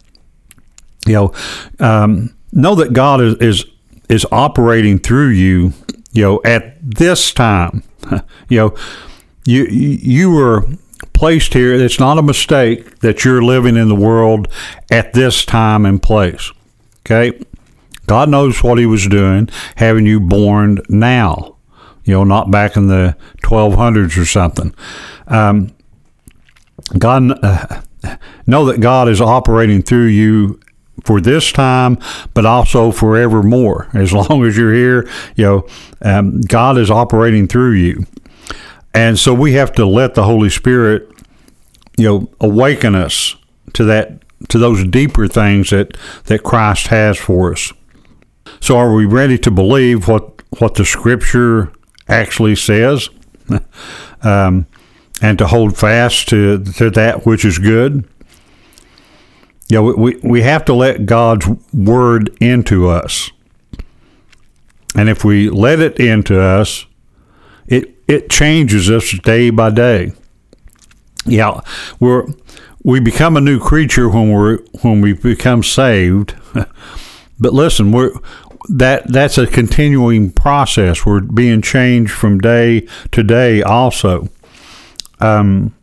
You 1.05 1.13
know, 1.13 1.33
um, 1.79 2.35
know 2.51 2.75
that 2.75 2.91
God 2.93 3.21
is, 3.21 3.35
is 3.35 3.65
is 4.09 4.25
operating 4.31 4.97
through 4.97 5.29
you. 5.29 5.73
You 6.11 6.23
know, 6.23 6.41
at 6.43 6.75
this 6.81 7.31
time, 7.31 7.83
you 8.49 8.57
know, 8.57 8.75
you 9.45 9.65
you 9.65 10.31
were 10.31 10.65
placed 11.13 11.53
here. 11.53 11.73
It's 11.73 11.99
not 11.99 12.17
a 12.17 12.23
mistake 12.23 12.99
that 12.99 13.23
you're 13.23 13.43
living 13.43 13.77
in 13.77 13.87
the 13.87 13.95
world 13.95 14.47
at 14.91 15.13
this 15.13 15.45
time 15.45 15.85
and 15.85 16.01
place. 16.01 16.51
Okay, 17.01 17.39
God 18.07 18.29
knows 18.29 18.63
what 18.63 18.79
He 18.79 18.87
was 18.87 19.07
doing, 19.07 19.47
having 19.75 20.07
you 20.07 20.19
born 20.19 20.79
now. 20.89 21.55
You 22.03 22.15
know, 22.15 22.23
not 22.23 22.49
back 22.49 22.75
in 22.75 22.87
the 22.87 23.15
1200s 23.43 24.19
or 24.19 24.25
something. 24.25 24.73
Um, 25.27 25.75
God, 26.97 27.43
uh, 27.43 27.81
know 28.47 28.65
that 28.65 28.79
God 28.81 29.09
is 29.09 29.21
operating 29.21 29.81
through 29.81 30.07
you 30.07 30.59
for 31.03 31.21
this 31.21 31.51
time, 31.51 31.97
but 32.33 32.45
also 32.45 32.91
forevermore. 32.91 33.89
As 33.93 34.13
long 34.13 34.43
as 34.45 34.57
you're 34.57 34.73
here, 34.73 35.09
you 35.35 35.45
know, 35.45 35.67
um, 36.01 36.41
God 36.41 36.77
is 36.77 36.89
operating 36.89 37.47
through 37.47 37.73
you, 37.73 38.05
and 38.93 39.17
so 39.19 39.33
we 39.33 39.53
have 39.53 39.71
to 39.73 39.85
let 39.85 40.15
the 40.15 40.23
Holy 40.23 40.49
Spirit, 40.49 41.09
you 41.97 42.05
know, 42.05 42.29
awaken 42.39 42.95
us 42.95 43.35
to 43.73 43.83
that 43.85 44.23
to 44.47 44.57
those 44.57 44.85
deeper 44.85 45.27
things 45.27 45.69
that 45.69 45.97
that 46.25 46.43
Christ 46.43 46.87
has 46.87 47.17
for 47.17 47.53
us. 47.53 47.73
So, 48.59 48.77
are 48.77 48.93
we 48.93 49.05
ready 49.05 49.37
to 49.39 49.51
believe 49.51 50.07
what 50.07 50.41
what 50.59 50.75
the 50.75 50.85
Scripture 50.85 51.71
actually 52.07 52.55
says? 52.55 53.09
um, 54.23 54.65
and 55.21 55.37
to 55.37 55.47
hold 55.47 55.77
fast 55.77 56.29
to, 56.29 56.63
to 56.63 56.89
that 56.91 57.25
which 57.25 57.45
is 57.45 57.59
good. 57.59 58.07
Yeah, 59.67 59.81
we, 59.81 60.19
we 60.23 60.41
have 60.41 60.65
to 60.65 60.73
let 60.73 61.05
God's 61.05 61.47
word 61.73 62.35
into 62.41 62.87
us. 62.87 63.29
And 64.95 65.09
if 65.09 65.23
we 65.23 65.49
let 65.49 65.79
it 65.79 65.99
into 65.99 66.41
us, 66.41 66.85
it 67.67 67.95
it 68.07 68.29
changes 68.29 68.89
us 68.89 69.11
day 69.19 69.51
by 69.51 69.69
day. 69.69 70.13
Yeah, 71.25 71.61
we're 71.99 72.25
we 72.83 72.99
become 72.99 73.37
a 73.37 73.41
new 73.41 73.59
creature 73.59 74.09
when 74.09 74.31
we're 74.31 74.57
when 74.81 75.01
we 75.01 75.13
become 75.13 75.61
saved. 75.61 76.35
but 76.53 77.53
listen, 77.53 77.91
we're 77.91 78.13
that 78.67 79.11
that's 79.13 79.37
a 79.37 79.45
continuing 79.45 80.31
process. 80.31 81.05
We're 81.05 81.21
being 81.21 81.61
changed 81.61 82.11
from 82.11 82.39
day 82.39 82.87
to 83.11 83.21
day 83.21 83.61
also 83.61 84.29
um, 85.19 85.73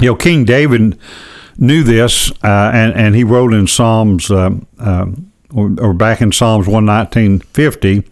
you 0.00 0.06
know, 0.06 0.16
King 0.16 0.44
David 0.44 0.98
knew 1.56 1.82
this, 1.82 2.30
uh, 2.42 2.70
and 2.74 2.94
and 2.94 3.14
he 3.14 3.24
wrote 3.24 3.54
in 3.54 3.66
Psalms, 3.66 4.30
uh, 4.30 4.50
uh, 4.78 5.06
or, 5.52 5.74
or, 5.80 5.94
back 5.94 6.20
in 6.20 6.32
Psalms 6.32 6.66
one 6.66 6.84
nineteen 6.84 7.40
fifty, 7.40 8.04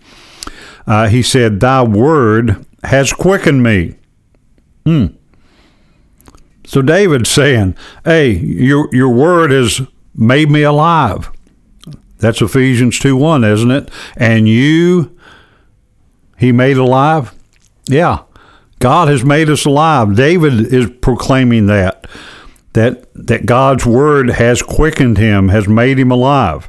uh, 0.87 1.09
he 1.09 1.23
said, 1.23 1.61
"Thy 1.61 1.83
word 1.83 2.65
has 2.85 3.13
quickened 3.13 3.63
me." 3.63 3.97
Hmm. 4.87 5.07
So 6.65 6.83
David's 6.83 7.31
saying, 7.31 7.77
"Hey, 8.05 8.31
your 8.31 8.89
your 8.93 9.09
word 9.09 9.51
has 9.51 9.83
made 10.15 10.51
me 10.51 10.63
alive." 10.63 11.31
That's 12.19 12.41
Ephesians 12.41 13.01
two 13.01 13.17
one, 13.17 13.43
isn't 13.43 13.71
it? 13.71 13.91
And 14.17 14.49
you, 14.49 15.19
he 16.39 16.53
made 16.53 16.77
alive. 16.77 17.35
Yeah. 17.89 18.21
God 18.83 19.07
has 19.07 19.25
made 19.25 19.49
us 19.49 19.65
alive. 19.65 20.17
David 20.17 20.75
is 20.75 20.91
proclaiming 21.01 21.67
that 21.67 22.05
that 22.73 23.07
that 23.15 23.47
God's 23.47 23.87
word 23.87 24.29
has 24.31 24.61
quickened 24.61 25.19
him, 25.19 25.51
has 25.51 25.69
made 25.69 26.01
him 26.01 26.11
alive. 26.11 26.69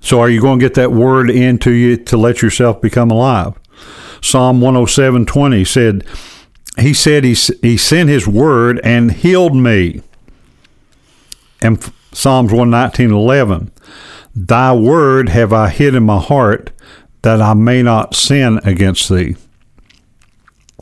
So 0.00 0.18
are 0.18 0.28
you 0.28 0.40
going 0.40 0.58
to 0.58 0.64
get 0.64 0.74
that 0.74 0.90
word 0.90 1.30
into 1.30 1.70
you 1.70 1.96
to 1.96 2.16
let 2.16 2.42
yourself 2.42 2.80
become 2.80 3.12
alive? 3.12 3.54
Psalm 4.20 4.60
107:20 4.60 5.64
said 5.64 6.04
he 6.76 6.92
said 6.92 7.22
he, 7.22 7.34
he 7.62 7.76
sent 7.76 8.08
his 8.08 8.26
word 8.26 8.80
and 8.82 9.12
healed 9.12 9.54
me. 9.54 10.02
And 11.62 11.80
Psalms 12.10 12.50
119:11 12.50 13.70
Thy 14.34 14.74
word 14.74 15.28
have 15.28 15.52
I 15.52 15.68
hid 15.68 15.94
in 15.94 16.02
my 16.02 16.18
heart 16.18 16.72
that 17.22 17.40
I 17.40 17.54
may 17.54 17.80
not 17.80 18.16
sin 18.16 18.58
against 18.64 19.08
thee. 19.08 19.36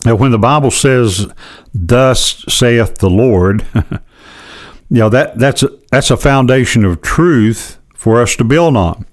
Now, 0.04 0.16
when 0.16 0.32
the 0.32 0.38
Bible 0.38 0.70
says, 0.70 1.28
"Thus 1.72 2.44
saith 2.48 2.96
the 2.98 3.10
Lord," 3.10 3.64
you 3.74 4.98
know 4.98 5.08
that 5.08 5.38
that's 5.38 5.62
a, 5.62 5.70
that's 5.90 6.10
a 6.10 6.16
foundation 6.16 6.84
of 6.84 7.02
truth 7.02 7.78
for 7.94 8.20
us 8.20 8.34
to 8.36 8.44
build 8.44 8.76
on. 8.76 9.06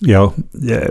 You 0.00 0.12
know, 0.12 0.34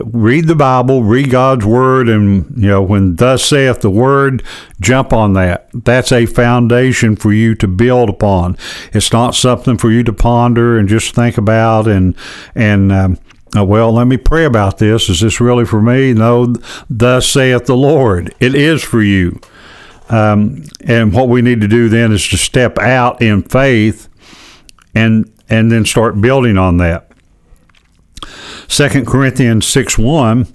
read 0.04 0.48
the 0.48 0.56
Bible, 0.56 1.02
read 1.04 1.30
God's 1.30 1.66
word, 1.66 2.10
and 2.10 2.46
you 2.62 2.68
know 2.68 2.82
when 2.82 3.16
"Thus 3.16 3.44
saith 3.44 3.80
the 3.80 3.90
Word," 3.90 4.44
jump 4.82 5.14
on 5.14 5.34
that. 5.34 5.70
That's 5.74 6.12
a 6.12 6.26
foundation 6.26 7.16
for 7.16 7.32
you 7.32 7.56
to 7.56 7.68
build 7.68 8.10
upon. 8.10 8.58
It's 8.92 9.14
not 9.14 9.34
something 9.34 9.78
for 9.78 9.92
you 9.92 10.04
to 10.04 10.14
ponder 10.14 10.78
and 10.78 10.90
just 10.90 11.16
think 11.16 11.38
about 11.38 11.88
and 11.88 12.16
and 12.54 12.92
um, 12.92 13.18
uh, 13.56 13.64
well, 13.64 13.92
let 13.92 14.08
me 14.08 14.18
pray 14.18 14.46
about 14.46 14.78
this. 14.78 15.10
Is 15.10 15.22
this 15.22 15.40
really 15.40 15.66
for 15.66 15.82
me? 15.82 16.14
No, 16.14 16.54
thus 16.90 17.28
saith 17.28 17.66
the 17.66 17.78
Lord. 17.78 18.34
It 18.40 18.56
is 18.56 18.84
for 18.84 19.02
you. 19.02 19.40
Um, 20.10 20.64
and 20.82 21.14
what 21.14 21.30
we 21.30 21.42
need 21.42 21.62
to 21.62 21.68
do 21.68 21.90
then 21.90 22.12
is 22.12 22.28
to 22.30 22.38
step 22.38 22.78
out 22.80 23.22
in 23.22 23.44
faith 23.44 24.08
and 24.96 25.32
and 25.50 25.72
then 25.72 25.86
start 25.86 26.20
building 26.20 26.58
on 26.58 26.78
that. 26.78 27.12
Second 28.68 29.08
Corinthians 29.08 29.66
6 29.66 29.98
1 29.98 30.48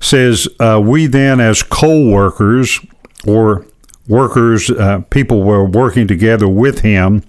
says, 0.00 0.48
uh, 0.60 0.80
We 0.82 1.06
then, 1.06 1.40
as 1.40 1.62
co 1.62 2.08
workers 2.08 2.80
or 3.26 3.66
workers, 4.06 4.70
uh, 4.70 5.00
people 5.10 5.42
were 5.42 5.64
working 5.64 6.06
together 6.06 6.48
with 6.48 6.80
him, 6.80 7.22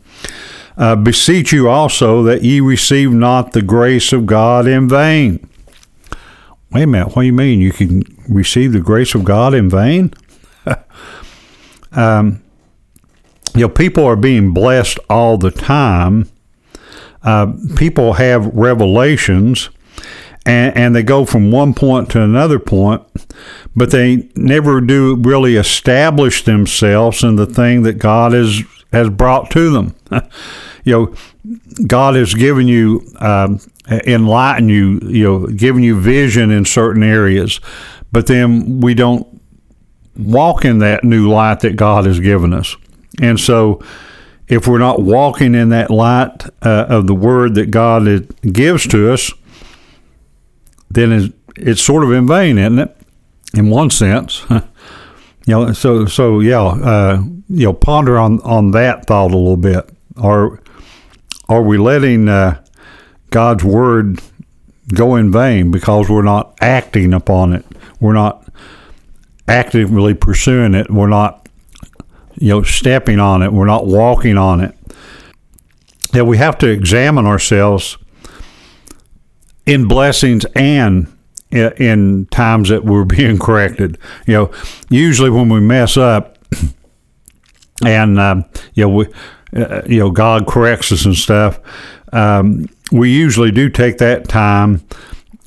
uh, 0.78 0.96
beseech 0.96 1.52
you 1.52 1.70
also 1.70 2.24
that 2.24 2.44
ye 2.44 2.60
receive 2.60 3.12
not 3.12 3.52
the 3.52 3.62
grace 3.62 4.14
of 4.14 4.26
God 4.26 4.68
in 4.68 4.90
vain. 4.90 5.48
Wait 6.72 6.84
a 6.84 6.88
minute, 6.88 7.16
what 7.16 7.22
do 7.22 7.28
you 7.28 7.34
mean? 7.34 7.62
You 7.62 7.72
can 7.72 8.04
receive 8.28 8.74
the 8.74 8.80
grace 8.80 9.14
of 9.14 9.24
God 9.24 9.54
in 9.54 9.70
vain? 9.70 10.14
um, 11.92 12.44
you 13.54 13.62
know, 13.62 13.70
people 13.70 14.04
are 14.06 14.16
being 14.16 14.54
blessed 14.54 14.98
all 15.10 15.38
the 15.38 15.52
time. 15.52 16.28
Uh, 17.22 17.54
people 17.76 18.14
have 18.14 18.48
revelations, 18.48 19.70
and, 20.46 20.76
and 20.76 20.96
they 20.96 21.04
go 21.04 21.26
from 21.26 21.52
one 21.52 21.74
point 21.74 22.10
to 22.10 22.22
another 22.22 22.58
point, 22.58 23.04
but 23.76 23.92
they 23.92 24.28
never 24.36 24.82
do 24.82 25.16
really 25.16 25.56
establish 25.56 26.44
themselves 26.44 27.24
in 27.24 27.36
the 27.36 27.46
thing 27.46 27.84
that 27.84 28.00
God 28.00 28.34
has 28.34 28.64
has 28.92 29.10
brought 29.10 29.50
to 29.52 29.72
them. 29.72 29.96
you 30.84 30.93
know, 30.93 31.15
God 31.88 32.15
has 32.15 32.34
given 32.34 32.67
you, 32.67 33.08
um, 33.19 33.60
enlightened 33.89 34.69
you, 34.69 34.99
you 35.04 35.23
know, 35.23 35.47
given 35.47 35.84
you 35.84 35.99
vision 35.99 36.52
in 36.52 36.65
certain 36.65 37.04
areas, 37.04 37.60
but 38.12 38.28
then 38.28 38.80
we 38.80 38.93
don't 38.93 39.41
walk 40.15 40.65
in 40.65 40.80
that 40.80 41.04
new 41.04 41.30
light 41.30 41.62
that 41.62 41.76
God 41.76 42.06
has 42.06 42.19
given 42.19 42.54
us. 42.54 42.76
And 43.21 43.39
so, 43.39 43.82
if 44.47 44.67
we're 44.67 44.80
not 44.80 45.02
walking 45.02 45.56
in 45.56 45.69
that 45.69 45.89
light 45.89 46.45
uh, 46.62 46.86
of 46.89 47.08
the 47.08 47.15
Word 47.15 47.56
that 47.56 47.71
God 47.71 48.04
gives 48.41 48.88
to 48.88 49.12
us, 49.12 49.32
then 50.91 51.12
it's, 51.12 51.34
it's 51.56 51.82
sort 51.82 52.04
of 52.04 52.12
in 52.12 52.28
vain, 52.28 52.58
isn't 52.58 52.80
it? 52.80 52.95
In 53.56 53.69
one 53.69 53.89
sense, 53.89 54.45
you 54.49 54.62
know. 55.47 55.73
So, 55.73 56.06
so 56.06 56.39
yeah, 56.39 56.62
uh, 56.62 57.23
you 57.49 57.65
know, 57.65 57.73
ponder 57.73 58.17
on 58.17 58.41
on 58.41 58.71
that 58.71 59.06
thought 59.06 59.32
a 59.32 59.38
little 59.38 59.58
bit. 59.58 59.88
Are 60.17 60.60
are 61.49 61.62
we 61.62 61.78
letting 61.78 62.30
uh, 62.30 62.63
God's 63.30 63.63
Word 63.63 64.21
go 64.93 65.15
in 65.15 65.32
vain 65.32 65.71
because 65.71 66.10
we're 66.10 66.21
not 66.21 66.58
acting 66.62 67.13
upon 67.13 67.54
it? 67.54 67.65
We're 67.99 68.13
not 68.13 68.47
actively 69.47 70.13
pursuing 70.13 70.73
it. 70.73 70.89
We're 70.89 71.08
not, 71.08 71.49
you 72.36 72.49
know, 72.49 72.63
stepping 72.63 73.19
on 73.19 73.41
it. 73.41 73.52
We're 73.52 73.65
not 73.65 73.86
walking 73.86 74.38
on 74.38 74.62
it. 74.62 74.76
That 76.12 76.26
we 76.26 76.38
have 76.38 76.58
to 76.60 76.69
examine 76.69 77.26
ourselves 77.26 77.97
in 79.65 79.88
blessings 79.88 80.45
and 80.56 81.08
in 81.52 82.26
times 82.28 82.69
that 82.69 82.84
we're 82.84 83.06
being 83.06 83.38
corrected. 83.39 83.97
You 84.28 84.34
know, 84.34 84.52
usually 84.89 85.30
when 85.30 85.49
we 85.49 85.60
mess 85.60 85.97
up, 85.97 86.38
and 87.86 88.19
um, 88.19 88.45
you 88.73 88.84
know, 88.84 88.89
we, 88.89 89.08
uh, 89.56 89.82
you 89.86 90.00
know, 90.00 90.12
God 90.12 90.48
corrects 90.48 90.92
us 90.92 91.06
and 91.06 91.16
stuff. 91.16 91.60
Um, 92.12 92.68
we 92.92 93.12
usually 93.12 93.52
do 93.52 93.70
take 93.70 93.98
that 93.98 94.28
time 94.28 94.86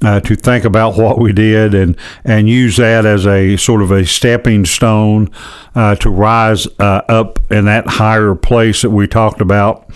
uh, 0.02 0.20
to 0.20 0.34
think 0.34 0.64
about 0.64 0.96
what 0.98 1.18
we 1.18 1.32
did 1.32 1.74
and 1.74 1.96
and 2.24 2.48
use 2.48 2.76
that 2.76 3.06
as 3.06 3.26
a 3.26 3.56
sort 3.56 3.82
of 3.82 3.90
a 3.90 4.04
stepping 4.04 4.64
stone 4.64 5.30
uh, 5.74 5.94
to 5.96 6.10
rise 6.10 6.66
uh, 6.78 7.02
up 7.08 7.38
in 7.50 7.64
that 7.66 7.86
higher 7.86 8.34
place 8.34 8.82
that 8.82 8.90
we 8.90 9.06
talked 9.06 9.40
about. 9.40 9.88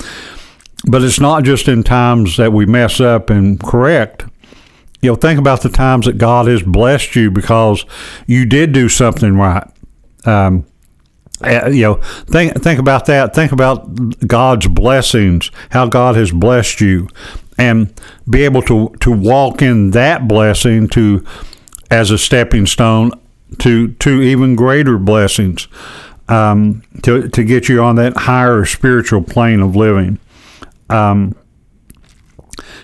But 0.87 1.03
it's 1.03 1.21
not 1.21 1.45
just 1.45 1.69
in 1.69 1.83
times 1.83 2.39
that 2.39 2.53
we 2.53 2.65
mess 2.65 3.01
up 3.01 3.29
and 3.29 3.61
correct. 3.61 4.25
You 5.03 5.11
know, 5.11 5.17
think 5.17 5.39
about 5.39 5.63
the 5.63 5.69
times 5.69 6.07
that 6.07 6.19
God 6.19 6.47
has 6.47 6.63
blessed 6.63 7.17
you 7.17 7.31
because 7.31 7.85
you 8.27 8.47
did 8.47 8.73
do 8.73 8.89
something 8.89 9.37
right. 9.37 9.67
Um, 10.25 10.67
uh, 11.43 11.69
you 11.69 11.83
know, 11.83 11.95
think 12.27 12.63
think 12.63 12.79
about 12.79 13.07
that. 13.07 13.35
Think 13.35 13.53
about 13.53 14.27
God's 14.27 14.67
blessings, 14.67 15.51
how 15.71 15.87
God 15.87 16.17
has 16.17 16.31
blessed 16.33 16.81
you, 16.81 17.09
and 17.57 17.93
be 18.29 18.45
able 18.45 18.63
to 18.63 18.95
to 19.01 19.11
walk 19.11 19.63
in 19.63 19.93
that 19.93 20.29
blessing 20.29 20.89
to 20.89 21.25
as 21.91 22.11
a 22.11 22.19
stepping 22.19 22.67
stone 22.67 23.13
to 23.59 23.89
to 23.95 24.23
even 24.23 24.55
greater 24.55 24.99
blessings, 24.99 25.67
um, 26.29 26.83
to 27.03 27.29
to 27.29 27.45
get 27.45 27.69
you 27.69 27.83
on 27.83 27.97
that 27.97 28.17
higher 28.17 28.65
spiritual 28.65 29.23
plane 29.23 29.61
of 29.61 29.75
living. 29.75 30.19
Um, 30.89 31.35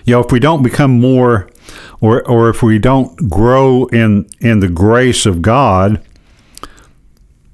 you 0.05 0.13
know, 0.13 0.21
if 0.21 0.31
we 0.31 0.39
don't 0.39 0.63
become 0.63 0.99
more, 0.99 1.49
or 2.01 2.27
or 2.27 2.49
if 2.49 2.63
we 2.63 2.79
don't 2.79 3.29
grow 3.29 3.85
in 3.87 4.27
in 4.39 4.61
the 4.61 4.69
grace 4.69 5.25
of 5.25 5.41
God 5.41 6.01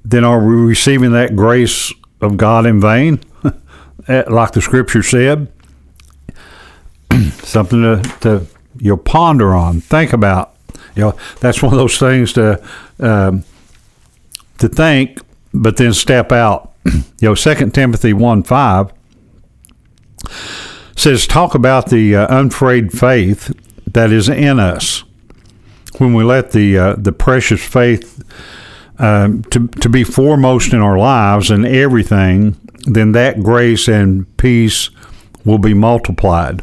then 0.04 0.24
are 0.24 0.44
we 0.44 0.54
receiving 0.54 1.12
that 1.12 1.34
grace 1.34 1.92
of 2.20 2.36
God 2.36 2.66
in 2.66 2.80
vain? 2.80 3.20
Eh, 4.06 4.22
like 4.28 4.50
the 4.52 4.60
scripture 4.60 5.02
said? 5.02 5.50
Something 7.38 7.80
to, 7.80 8.02
to 8.20 8.46
you 8.78 8.90
know, 8.90 8.96
ponder 8.98 9.54
on, 9.54 9.80
think 9.80 10.12
about. 10.12 10.56
You 10.94 11.02
know, 11.02 11.16
that's 11.40 11.62
one 11.62 11.72
of 11.72 11.78
those 11.78 11.98
things 11.98 12.34
to 12.34 12.62
um, 12.98 13.44
to 14.58 14.68
think, 14.68 15.20
but 15.54 15.78
then 15.78 15.94
step 15.94 16.32
out. 16.32 16.72
you 16.84 17.02
know, 17.22 17.34
Second 17.34 17.72
Timothy 17.72 18.12
one 18.12 18.42
five 18.42 18.92
says, 20.96 21.26
talk 21.26 21.54
about 21.54 21.88
the 21.88 22.14
uh, 22.14 22.38
unfrayed 22.38 22.92
faith 22.92 23.54
that 23.86 24.12
is 24.12 24.28
in 24.28 24.60
us 24.60 25.04
when 25.98 26.14
we 26.14 26.24
let 26.24 26.52
the 26.52 26.76
uh, 26.76 26.94
the 26.96 27.12
precious 27.12 27.64
faith 27.64 28.22
um, 28.98 29.42
to, 29.44 29.66
to 29.68 29.88
be 29.88 30.04
foremost 30.04 30.72
in 30.72 30.80
our 30.80 30.98
lives 30.98 31.50
and 31.50 31.66
everything, 31.66 32.56
then 32.86 33.12
that 33.12 33.42
grace 33.42 33.88
and 33.88 34.36
peace 34.36 34.90
will 35.44 35.58
be 35.58 35.74
multiplied. 35.74 36.62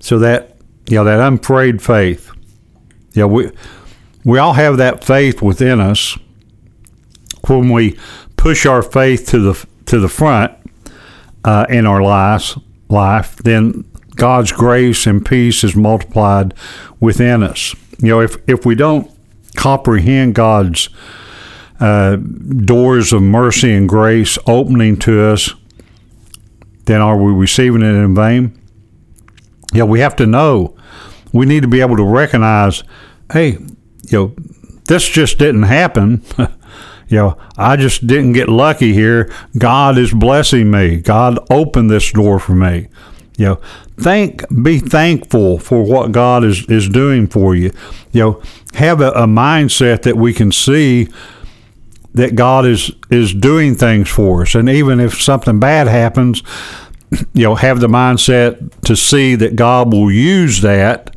So 0.00 0.18
that, 0.18 0.56
you 0.88 0.96
know, 0.96 1.04
that 1.04 1.20
unfrayed 1.20 1.82
faith, 1.82 2.30
you 3.12 3.22
know, 3.22 3.28
we, 3.28 3.50
we 4.24 4.38
all 4.38 4.54
have 4.54 4.76
that 4.78 5.04
faith 5.04 5.40
within 5.40 5.80
us. 5.80 6.18
When 7.46 7.70
we 7.70 7.98
push 8.36 8.66
our 8.66 8.82
faith 8.82 9.26
to 9.28 9.38
the 9.38 9.66
to 9.86 10.00
the 10.00 10.08
front 10.08 10.52
uh, 11.44 11.66
in 11.68 11.86
our 11.86 12.02
lives, 12.02 12.58
life, 12.88 13.36
then 13.36 13.84
God's 14.16 14.50
grace 14.50 15.06
and 15.06 15.24
peace 15.24 15.62
is 15.62 15.76
multiplied 15.76 16.54
within 17.00 17.42
us. 17.42 17.74
You 17.98 18.08
know, 18.08 18.20
if 18.20 18.36
if 18.48 18.64
we 18.64 18.74
don't 18.74 19.10
comprehend 19.54 20.34
God's 20.34 20.88
uh, 21.80 22.16
doors 22.16 23.12
of 23.12 23.22
mercy 23.22 23.72
and 23.72 23.88
grace 23.88 24.38
opening 24.46 24.96
to 25.00 25.22
us, 25.22 25.54
then 26.86 27.00
are 27.00 27.16
we 27.16 27.32
receiving 27.32 27.82
it 27.82 27.94
in 27.94 28.14
vain? 28.14 28.60
Yeah, 29.72 29.84
we 29.84 30.00
have 30.00 30.16
to 30.16 30.26
know. 30.26 30.76
We 31.32 31.46
need 31.46 31.62
to 31.62 31.68
be 31.68 31.80
able 31.80 31.96
to 31.96 32.04
recognize, 32.04 32.84
hey, 33.32 33.58
you 34.08 34.12
know, 34.12 34.34
this 34.86 35.08
just 35.08 35.38
didn't 35.38 35.64
happen. 35.64 36.22
you 37.08 37.16
know, 37.16 37.38
I 37.56 37.76
just 37.76 38.06
didn't 38.06 38.34
get 38.34 38.48
lucky 38.48 38.92
here. 38.92 39.32
God 39.58 39.98
is 39.98 40.12
blessing 40.12 40.70
me. 40.70 40.98
God 40.98 41.38
opened 41.50 41.90
this 41.90 42.12
door 42.12 42.38
for 42.38 42.54
me. 42.54 42.88
You 43.36 43.46
know, 43.46 43.60
thank, 43.98 44.44
be 44.62 44.78
thankful 44.78 45.58
for 45.58 45.82
what 45.82 46.12
God 46.12 46.44
is, 46.44 46.66
is 46.66 46.88
doing 46.88 47.26
for 47.26 47.54
you. 47.54 47.72
You 48.12 48.20
know, 48.20 48.42
have 48.74 49.00
a, 49.00 49.10
a 49.10 49.26
mindset 49.26 50.02
that 50.02 50.16
we 50.16 50.32
can 50.32 50.52
see 50.52 51.08
that 52.14 52.36
God 52.36 52.64
is 52.64 52.92
is 53.10 53.34
doing 53.34 53.74
things 53.74 54.08
for 54.08 54.42
us, 54.42 54.54
and 54.54 54.68
even 54.68 55.00
if 55.00 55.20
something 55.20 55.58
bad 55.58 55.88
happens, 55.88 56.42
you 57.34 57.42
know, 57.42 57.56
have 57.56 57.80
the 57.80 57.88
mindset 57.88 58.80
to 58.82 58.94
see 58.94 59.34
that 59.34 59.56
God 59.56 59.92
will 59.92 60.12
use 60.12 60.60
that 60.60 61.16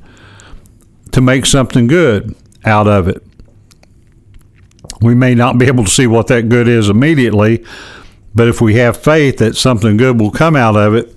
to 1.12 1.22
make 1.22 1.46
something 1.46 1.88
good 1.88 2.36
out 2.66 2.88
of 2.88 3.08
it. 3.08 3.24
We 5.02 5.14
may 5.14 5.36
not 5.36 5.60
be 5.60 5.68
able 5.68 5.84
to 5.84 5.90
see 5.90 6.08
what 6.08 6.28
that 6.28 6.50
good 6.50 6.68
is 6.68 6.90
immediately, 6.90 7.64
but 8.34 8.48
if 8.48 8.60
we 8.60 8.76
have 8.76 8.98
faith 8.98 9.38
that 9.38 9.56
something 9.56 9.98
good 9.98 10.20
will 10.20 10.32
come 10.32 10.56
out 10.56 10.76
of 10.76 10.96
it, 10.96 11.16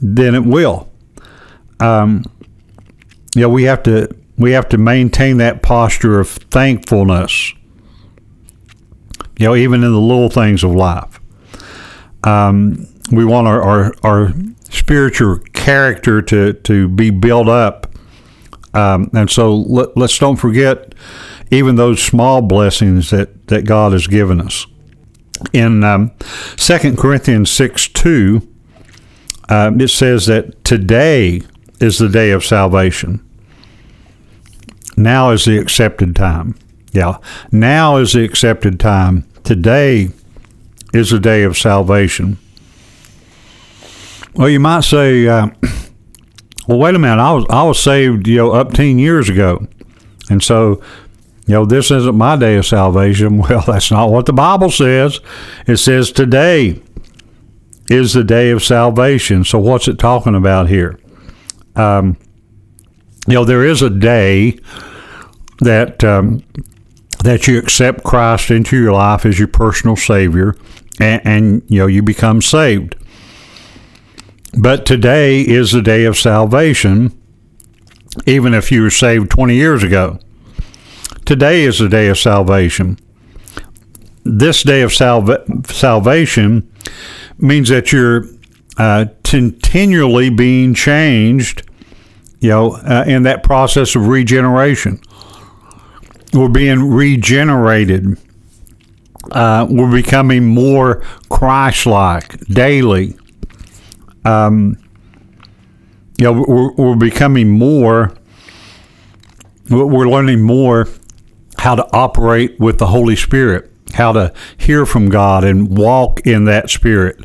then 0.00 0.34
it 0.34 0.44
will. 0.44 0.90
Um, 1.78 2.24
you 3.34 3.42
know, 3.42 3.48
we 3.48 3.64
have 3.64 3.82
to 3.84 4.08
we 4.36 4.52
have 4.52 4.68
to 4.70 4.78
maintain 4.78 5.36
that 5.38 5.62
posture 5.62 6.18
of 6.18 6.28
thankfulness. 6.28 7.52
You 9.38 9.46
know, 9.46 9.54
even 9.54 9.84
in 9.84 9.92
the 9.92 10.00
little 10.00 10.30
things 10.30 10.64
of 10.64 10.74
life. 10.74 11.20
Um, 12.24 12.86
we 13.10 13.24
want 13.24 13.46
our, 13.48 13.62
our, 13.62 13.94
our 14.02 14.34
spiritual 14.70 15.38
character 15.52 16.22
to, 16.22 16.52
to 16.52 16.88
be 16.88 17.10
built 17.10 17.48
up. 17.48 17.86
Um, 18.72 19.10
and 19.14 19.28
so 19.30 19.54
let, 19.54 19.96
us 19.96 20.18
don't 20.18 20.36
forget 20.36 20.94
even 21.50 21.76
those 21.76 22.02
small 22.02 22.40
blessings 22.42 23.10
that, 23.10 23.48
that 23.48 23.64
God 23.64 23.92
has 23.92 24.06
given 24.06 24.40
us. 24.40 24.66
In 25.52 25.82
um, 25.84 26.12
2 26.56 26.96
Corinthians 26.96 27.50
6 27.50 27.88
2, 27.88 28.49
um, 29.50 29.80
it 29.80 29.88
says 29.88 30.26
that 30.26 30.64
today 30.64 31.42
is 31.80 31.98
the 31.98 32.08
day 32.08 32.30
of 32.30 32.44
salvation. 32.44 33.26
Now 34.96 35.30
is 35.30 35.44
the 35.44 35.58
accepted 35.58 36.14
time. 36.14 36.54
Yeah, 36.92 37.18
now 37.50 37.96
is 37.96 38.12
the 38.12 38.24
accepted 38.24 38.78
time. 38.78 39.24
Today 39.44 40.10
is 40.92 41.10
the 41.10 41.18
day 41.18 41.42
of 41.42 41.58
salvation. 41.58 42.38
Well, 44.34 44.48
you 44.48 44.60
might 44.60 44.84
say, 44.84 45.26
uh, 45.26 45.48
well, 46.68 46.78
wait 46.78 46.94
a 46.94 46.98
minute. 46.98 47.20
I 47.20 47.32
was 47.32 47.46
I 47.50 47.62
was 47.64 47.78
saved, 47.80 48.28
you 48.28 48.36
know, 48.36 48.52
up 48.52 48.72
ten 48.72 48.98
years 48.98 49.28
ago, 49.28 49.66
and 50.28 50.42
so, 50.42 50.82
you 51.46 51.54
know, 51.54 51.64
this 51.64 51.90
isn't 51.90 52.14
my 52.14 52.36
day 52.36 52.56
of 52.56 52.66
salvation. 52.66 53.38
Well, 53.48 53.64
that's 53.66 53.90
not 53.90 54.10
what 54.10 54.26
the 54.26 54.32
Bible 54.32 54.70
says. 54.70 55.20
It 55.66 55.78
says 55.78 56.12
today 56.12 56.82
is 57.90 58.14
the 58.14 58.24
day 58.24 58.50
of 58.50 58.62
salvation. 58.62 59.44
So 59.44 59.58
what's 59.58 59.88
it 59.88 59.98
talking 59.98 60.34
about 60.34 60.68
here? 60.68 60.98
Um, 61.76 62.16
You 63.26 63.34
know, 63.34 63.44
there 63.44 63.64
is 63.64 63.82
a 63.82 63.90
day 63.90 64.58
that 65.58 66.02
um, 66.02 66.42
that 67.22 67.46
you 67.46 67.58
accept 67.58 68.02
Christ 68.02 68.50
into 68.50 68.80
your 68.80 68.92
life 68.92 69.26
as 69.26 69.38
your 69.38 69.48
personal 69.48 69.96
Savior, 69.96 70.56
and, 70.98 71.20
and 71.24 71.62
you 71.68 71.80
know 71.80 71.86
you 71.86 72.02
become 72.02 72.40
saved. 72.40 72.96
But 74.58 74.86
today 74.86 75.42
is 75.42 75.70
the 75.72 75.82
day 75.82 76.06
of 76.06 76.16
salvation, 76.16 77.12
even 78.26 78.54
if 78.54 78.72
you 78.72 78.82
were 78.82 78.90
saved 78.90 79.30
20 79.30 79.54
years 79.54 79.82
ago. 79.84 80.18
Today 81.24 81.62
is 81.62 81.78
the 81.78 81.88
day 81.88 82.08
of 82.08 82.18
salvation. 82.18 82.98
This 84.24 84.62
day 84.64 84.82
of 84.82 84.92
salva- 84.92 85.44
salvation 85.66 86.68
means 87.42 87.68
that 87.68 87.92
you're 87.92 88.26
uh, 88.76 89.06
continually 89.24 90.30
being 90.30 90.74
changed, 90.74 91.62
you 92.40 92.50
know, 92.50 92.72
uh, 92.76 93.04
in 93.06 93.24
that 93.24 93.42
process 93.42 93.94
of 93.94 94.06
regeneration. 94.08 95.00
We're 96.32 96.48
being 96.48 96.90
regenerated. 96.90 98.16
Uh, 99.30 99.66
we're 99.68 99.90
becoming 99.90 100.46
more 100.46 101.02
Christ 101.28 101.86
like 101.86 102.38
daily. 102.46 103.16
Um, 104.24 104.76
you 106.18 106.24
know, 106.24 106.44
we're, 106.46 106.72
we're 106.72 106.96
becoming 106.96 107.50
more, 107.50 108.14
we're 109.70 110.08
learning 110.08 110.42
more 110.42 110.88
how 111.58 111.74
to 111.74 111.86
operate 111.94 112.58
with 112.58 112.78
the 112.78 112.86
Holy 112.86 113.16
Spirit, 113.16 113.69
how 113.94 114.12
to 114.12 114.32
hear 114.56 114.86
from 114.86 115.08
God 115.08 115.44
and 115.44 115.76
walk 115.76 116.20
in 116.26 116.44
that 116.44 116.70
Spirit. 116.70 117.24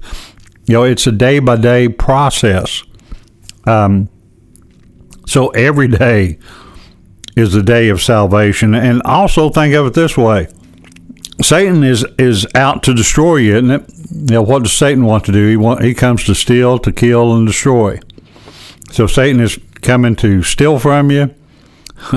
You 0.67 0.73
know, 0.73 0.83
it's 0.83 1.07
a 1.07 1.11
day 1.11 1.39
by 1.39 1.57
day 1.57 1.89
process. 1.89 2.83
Um, 3.65 4.09
so 5.27 5.49
every 5.49 5.87
day 5.87 6.39
is 7.35 7.53
the 7.53 7.63
day 7.63 7.89
of 7.89 8.01
salvation. 8.01 8.73
And 8.73 9.01
also 9.03 9.49
think 9.49 9.73
of 9.73 9.87
it 9.87 9.93
this 9.93 10.17
way 10.17 10.47
Satan 11.41 11.83
is, 11.83 12.05
is 12.17 12.47
out 12.55 12.83
to 12.83 12.93
destroy 12.93 13.37
you, 13.37 13.55
isn't 13.57 13.71
it? 13.71 13.91
You 14.11 14.35
know, 14.35 14.41
what 14.41 14.63
does 14.63 14.73
Satan 14.73 15.05
want 15.05 15.25
to 15.25 15.31
do? 15.31 15.49
He, 15.49 15.57
want, 15.57 15.83
he 15.83 15.93
comes 15.93 16.23
to 16.25 16.35
steal, 16.35 16.79
to 16.79 16.91
kill, 16.91 17.35
and 17.35 17.45
destroy. 17.45 17.99
So 18.91 19.07
Satan 19.07 19.41
is 19.41 19.59
coming 19.81 20.15
to 20.17 20.43
steal 20.43 20.79
from 20.79 21.11
you. 21.11 21.33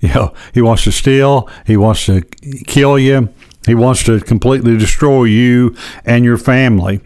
you 0.00 0.08
know, 0.08 0.32
he 0.54 0.62
wants 0.62 0.84
to 0.84 0.92
steal, 0.92 1.48
he 1.66 1.76
wants 1.76 2.06
to 2.06 2.22
kill 2.66 2.98
you, 2.98 3.30
he 3.66 3.74
wants 3.74 4.04
to 4.04 4.20
completely 4.20 4.76
destroy 4.76 5.24
you 5.24 5.76
and 6.04 6.24
your 6.24 6.38
family. 6.38 7.00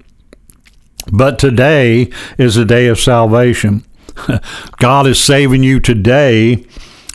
But 1.13 1.39
today 1.39 2.11
is 2.39 2.57
a 2.57 2.65
day 2.65 2.89
of 2.89 2.99
salvation. 2.99 3.85
God 4.79 5.07
is 5.07 5.23
saving 5.23 5.63
you 5.63 5.81
today 5.81 6.65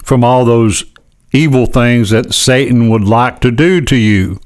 from 0.03 0.23
all 0.23 0.45
those 0.45 0.83
evil 1.33 1.65
things 1.65 2.09
that 2.11 2.33
Satan 2.33 2.89
would 2.89 3.03
like 3.03 3.39
to 3.41 3.51
do 3.51 3.81
to 3.81 3.95
you. 3.95 4.39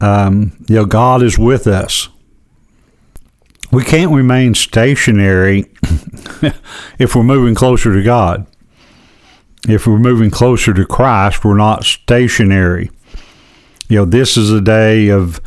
Um, 0.00 0.52
you 0.68 0.76
know, 0.76 0.86
God 0.86 1.22
is 1.22 1.38
with 1.38 1.66
us. 1.66 2.08
We 3.72 3.82
can't 3.82 4.12
remain 4.12 4.54
stationary 4.54 5.64
if 6.98 7.16
we're 7.16 7.22
moving 7.24 7.54
closer 7.54 7.92
to 7.94 8.02
God. 8.02 8.46
If 9.66 9.86
we're 9.86 9.98
moving 9.98 10.30
closer 10.30 10.74
to 10.74 10.84
Christ, 10.84 11.44
we're 11.44 11.56
not 11.56 11.84
stationary. 11.84 12.90
You 13.88 13.98
know, 13.98 14.04
this 14.04 14.36
is 14.36 14.50
a 14.50 14.60
day 14.60 15.08
of 15.08 15.40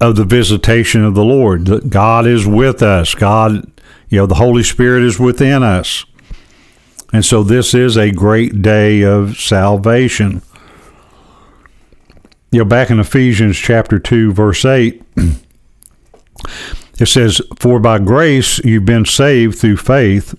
of 0.00 0.16
the 0.16 0.24
visitation 0.24 1.04
of 1.04 1.14
the 1.14 1.24
Lord. 1.24 1.90
God 1.90 2.26
is 2.26 2.46
with 2.46 2.82
us. 2.82 3.14
God, 3.14 3.70
you 4.08 4.18
know, 4.18 4.26
the 4.26 4.34
Holy 4.34 4.62
Spirit 4.62 5.02
is 5.02 5.18
within 5.18 5.62
us. 5.62 6.04
And 7.12 7.24
so 7.24 7.42
this 7.42 7.72
is 7.72 7.96
a 7.96 8.10
great 8.10 8.60
day 8.60 9.02
of 9.02 9.38
salvation. 9.38 10.42
You 12.50 12.60
know, 12.60 12.64
back 12.64 12.90
in 12.90 13.00
Ephesians 13.00 13.56
chapter 13.56 13.98
2, 13.98 14.32
verse 14.32 14.64
8, 14.64 15.02
it 16.98 17.06
says, 17.06 17.40
For 17.58 17.78
by 17.78 17.98
grace 17.98 18.58
you've 18.58 18.84
been 18.84 19.06
saved 19.06 19.58
through 19.58 19.78
faith, 19.78 20.34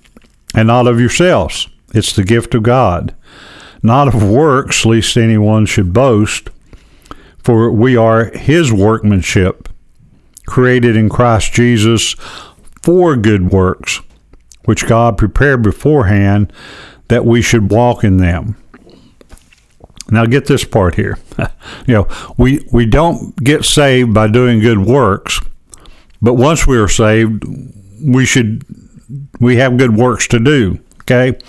and 0.54 0.67
not 0.67 0.88
of 0.88 1.00
yourselves. 1.00 1.67
It's 1.93 2.15
the 2.15 2.23
gift 2.23 2.54
of 2.54 2.63
God, 2.63 3.15
not 3.82 4.08
of 4.08 4.28
works, 4.28 4.86
lest 4.86 5.17
anyone 5.17 5.65
should 5.65 5.93
boast. 5.93 6.50
For 7.47 7.71
we 7.71 7.95
are 7.95 8.25
his 8.25 8.73
workmanship, 8.73 9.69
created 10.47 10.97
in 10.97 11.07
Christ 11.07 11.53
Jesus 11.53 12.12
for 12.81 13.15
good 13.15 13.53
works, 13.53 14.01
which 14.65 14.86
God 14.86 15.17
prepared 15.17 15.62
beforehand 15.63 16.51
that 17.07 17.23
we 17.23 17.41
should 17.41 17.71
walk 17.71 18.03
in 18.03 18.17
them. 18.17 18.57
Now 20.12 20.25
get 20.25 20.47
this 20.47 20.65
part 20.65 20.95
here. 20.95 21.19
you 21.88 21.93
know, 21.93 22.33
we 22.38 22.67
we 22.73 22.86
don't 22.86 23.33
get 23.38 23.63
saved 23.63 24.13
by 24.13 24.27
doing 24.27 24.60
good 24.60 24.79
works, 24.79 25.39
but 26.21 26.33
once 26.33 26.67
we 26.67 26.77
are 26.77 26.89
saved, 26.89 27.45
we 28.03 28.25
should 28.25 28.65
we 29.39 29.55
have 29.55 29.77
good 29.77 29.95
works 29.95 30.27
to 30.27 30.39
do, 30.41 30.79
okay? 31.03 31.39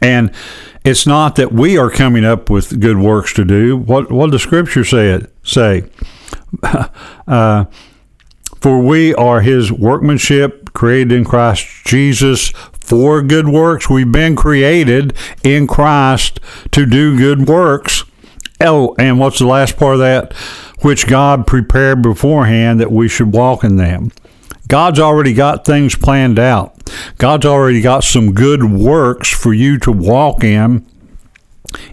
And 0.00 0.32
it's 0.82 1.06
not 1.06 1.36
that 1.36 1.52
we 1.52 1.76
are 1.76 1.90
coming 1.90 2.24
up 2.24 2.48
with 2.48 2.80
good 2.80 2.96
works 2.96 3.34
to 3.34 3.44
do. 3.44 3.76
What 3.76 4.10
what 4.10 4.30
does 4.30 4.40
Scripture 4.40 4.86
say? 4.86 5.26
Say, 5.42 5.84
uh, 7.26 7.64
for 8.60 8.80
we 8.80 9.14
are 9.14 9.40
His 9.40 9.72
workmanship, 9.72 10.72
created 10.72 11.12
in 11.12 11.24
Christ 11.24 11.66
Jesus 11.84 12.52
for 12.80 13.22
good 13.22 13.48
works. 13.48 13.88
We've 13.88 14.10
been 14.10 14.36
created 14.36 15.14
in 15.42 15.66
Christ 15.66 16.40
to 16.72 16.86
do 16.86 17.16
good 17.16 17.48
works. 17.48 18.04
Oh, 18.60 18.94
and 18.98 19.18
what's 19.18 19.38
the 19.38 19.46
last 19.46 19.76
part 19.76 19.94
of 19.94 20.00
that? 20.00 20.32
Which 20.82 21.06
God 21.06 21.46
prepared 21.46 22.02
beforehand 22.02 22.80
that 22.80 22.92
we 22.92 23.08
should 23.08 23.32
walk 23.32 23.64
in 23.64 23.76
them. 23.76 24.12
God's 24.68 25.00
already 25.00 25.34
got 25.34 25.64
things 25.64 25.96
planned 25.96 26.38
out. 26.38 26.90
God's 27.18 27.46
already 27.46 27.80
got 27.80 28.04
some 28.04 28.32
good 28.32 28.64
works 28.64 29.28
for 29.28 29.52
you 29.52 29.78
to 29.80 29.92
walk 29.92 30.44
in 30.44 30.86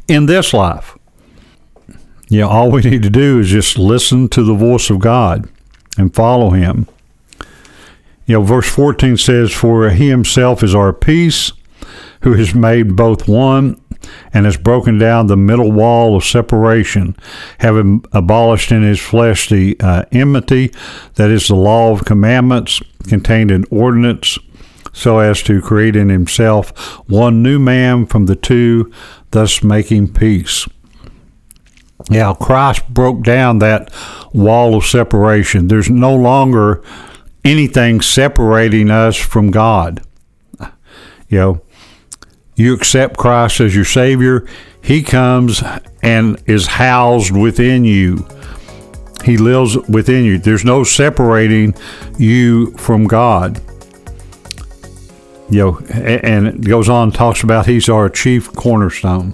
in 0.08 0.28
this 0.28 0.54
life. 0.54 0.98
Yeah, 2.30 2.44
all 2.44 2.70
we 2.70 2.82
need 2.82 3.02
to 3.04 3.10
do 3.10 3.40
is 3.40 3.50
just 3.50 3.78
listen 3.78 4.30
to 4.30 4.44
the 4.44 4.54
voice 4.54 4.92
of 4.92 5.00
God 5.00 5.50
and 5.98 6.14
follow 6.14 6.52
Him. 6.52 6.88
You 8.28 8.36
know, 8.36 8.44
verse 8.44 8.70
14 8.70 9.18
says, 9.18 9.52
For 9.52 9.90
He 9.90 10.10
Himself 10.10 10.62
is 10.62 10.76
our 10.76 10.94
peace, 10.94 11.52
who 12.22 12.34
has 12.34 12.54
made 12.54 12.96
both 12.96 13.28
one 13.28 13.82
and 14.32 14.46
has 14.46 14.58
broken 14.58 15.00
down 15.00 15.28
the 15.28 15.36
middle 15.38 15.72
wall 15.72 16.16
of 16.16 16.24
separation, 16.24 17.16
having 17.60 18.06
abolished 18.12 18.72
in 18.72 18.84
his 18.84 19.00
flesh 19.00 19.50
the 19.50 19.76
uh, 19.80 20.06
enmity, 20.12 20.72
that 21.16 21.30
is 21.30 21.48
the 21.48 21.56
law 21.56 21.92
of 21.92 22.06
commandments 22.06 22.80
contained 23.08 23.52
in 23.52 23.66
ordinance, 23.72 24.38
so 24.94 25.20
as 25.20 25.42
to 25.44 25.62
create 25.62 25.96
in 25.96 26.10
himself 26.10 26.70
one 27.10 27.42
new 27.42 27.60
man 27.60 28.06
from 28.06 28.26
the 28.26 28.36
two, 28.36 28.92
thus 29.32 29.64
making 29.64 30.14
peace. 30.14 30.68
Yeah, 32.10 32.34
Christ 32.40 32.88
broke 32.88 33.24
down 33.24 33.60
that 33.60 33.92
wall 34.34 34.76
of 34.76 34.86
separation. 34.86 35.68
There's 35.68 35.90
no 35.90 36.16
longer 36.16 36.84
anything 37.44 38.02
separating 38.02 38.90
us 38.90 39.16
from 39.16 39.52
God. 39.52 40.02
You 41.28 41.38
know, 41.38 41.62
you 42.56 42.74
accept 42.74 43.18
Christ 43.18 43.62
as 43.62 43.76
your 43.76 43.86
Savior, 43.86 44.46
He 44.82 45.04
comes 45.04 45.64
and 46.02 46.42
is 46.46 46.68
housed 46.68 47.32
within 47.32 47.84
you. 47.84 48.28
He 49.24 49.38
lives 49.38 49.78
within 49.88 50.26
you. 50.26 50.40
There's 50.40 50.66
no 50.66 50.84
separating 50.84 51.76
you 52.18 52.72
from 52.78 53.06
God. 53.06 53.62
You 55.50 55.58
know, 55.58 55.78
and 55.90 56.48
it 56.48 56.62
goes 56.62 56.90
on 56.90 57.12
talks 57.12 57.44
about 57.44 57.66
He's 57.66 57.90
our 57.90 58.10
chief 58.10 58.52
cornerstone, 58.54 59.34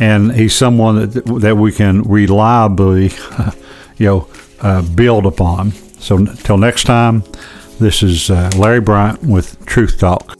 and 0.00 0.32
He's 0.32 0.54
someone 0.54 1.10
that 1.10 1.24
that 1.40 1.56
we 1.56 1.70
can 1.70 2.02
reliably, 2.02 3.12
you 3.98 4.06
know, 4.06 4.28
uh, 4.60 4.82
build 4.82 5.26
upon. 5.26 5.72
So 6.00 6.16
until 6.16 6.56
next 6.56 6.84
time, 6.84 7.22
this 7.78 8.02
is 8.02 8.30
uh, 8.30 8.50
Larry 8.56 8.80
Bryant 8.80 9.22
with 9.22 9.64
Truth 9.66 10.00
Talk. 10.00 10.39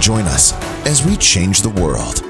Join 0.00 0.22
us 0.22 0.52
as 0.86 1.04
we 1.04 1.16
change 1.16 1.62
the 1.62 1.70
world. 1.70 2.25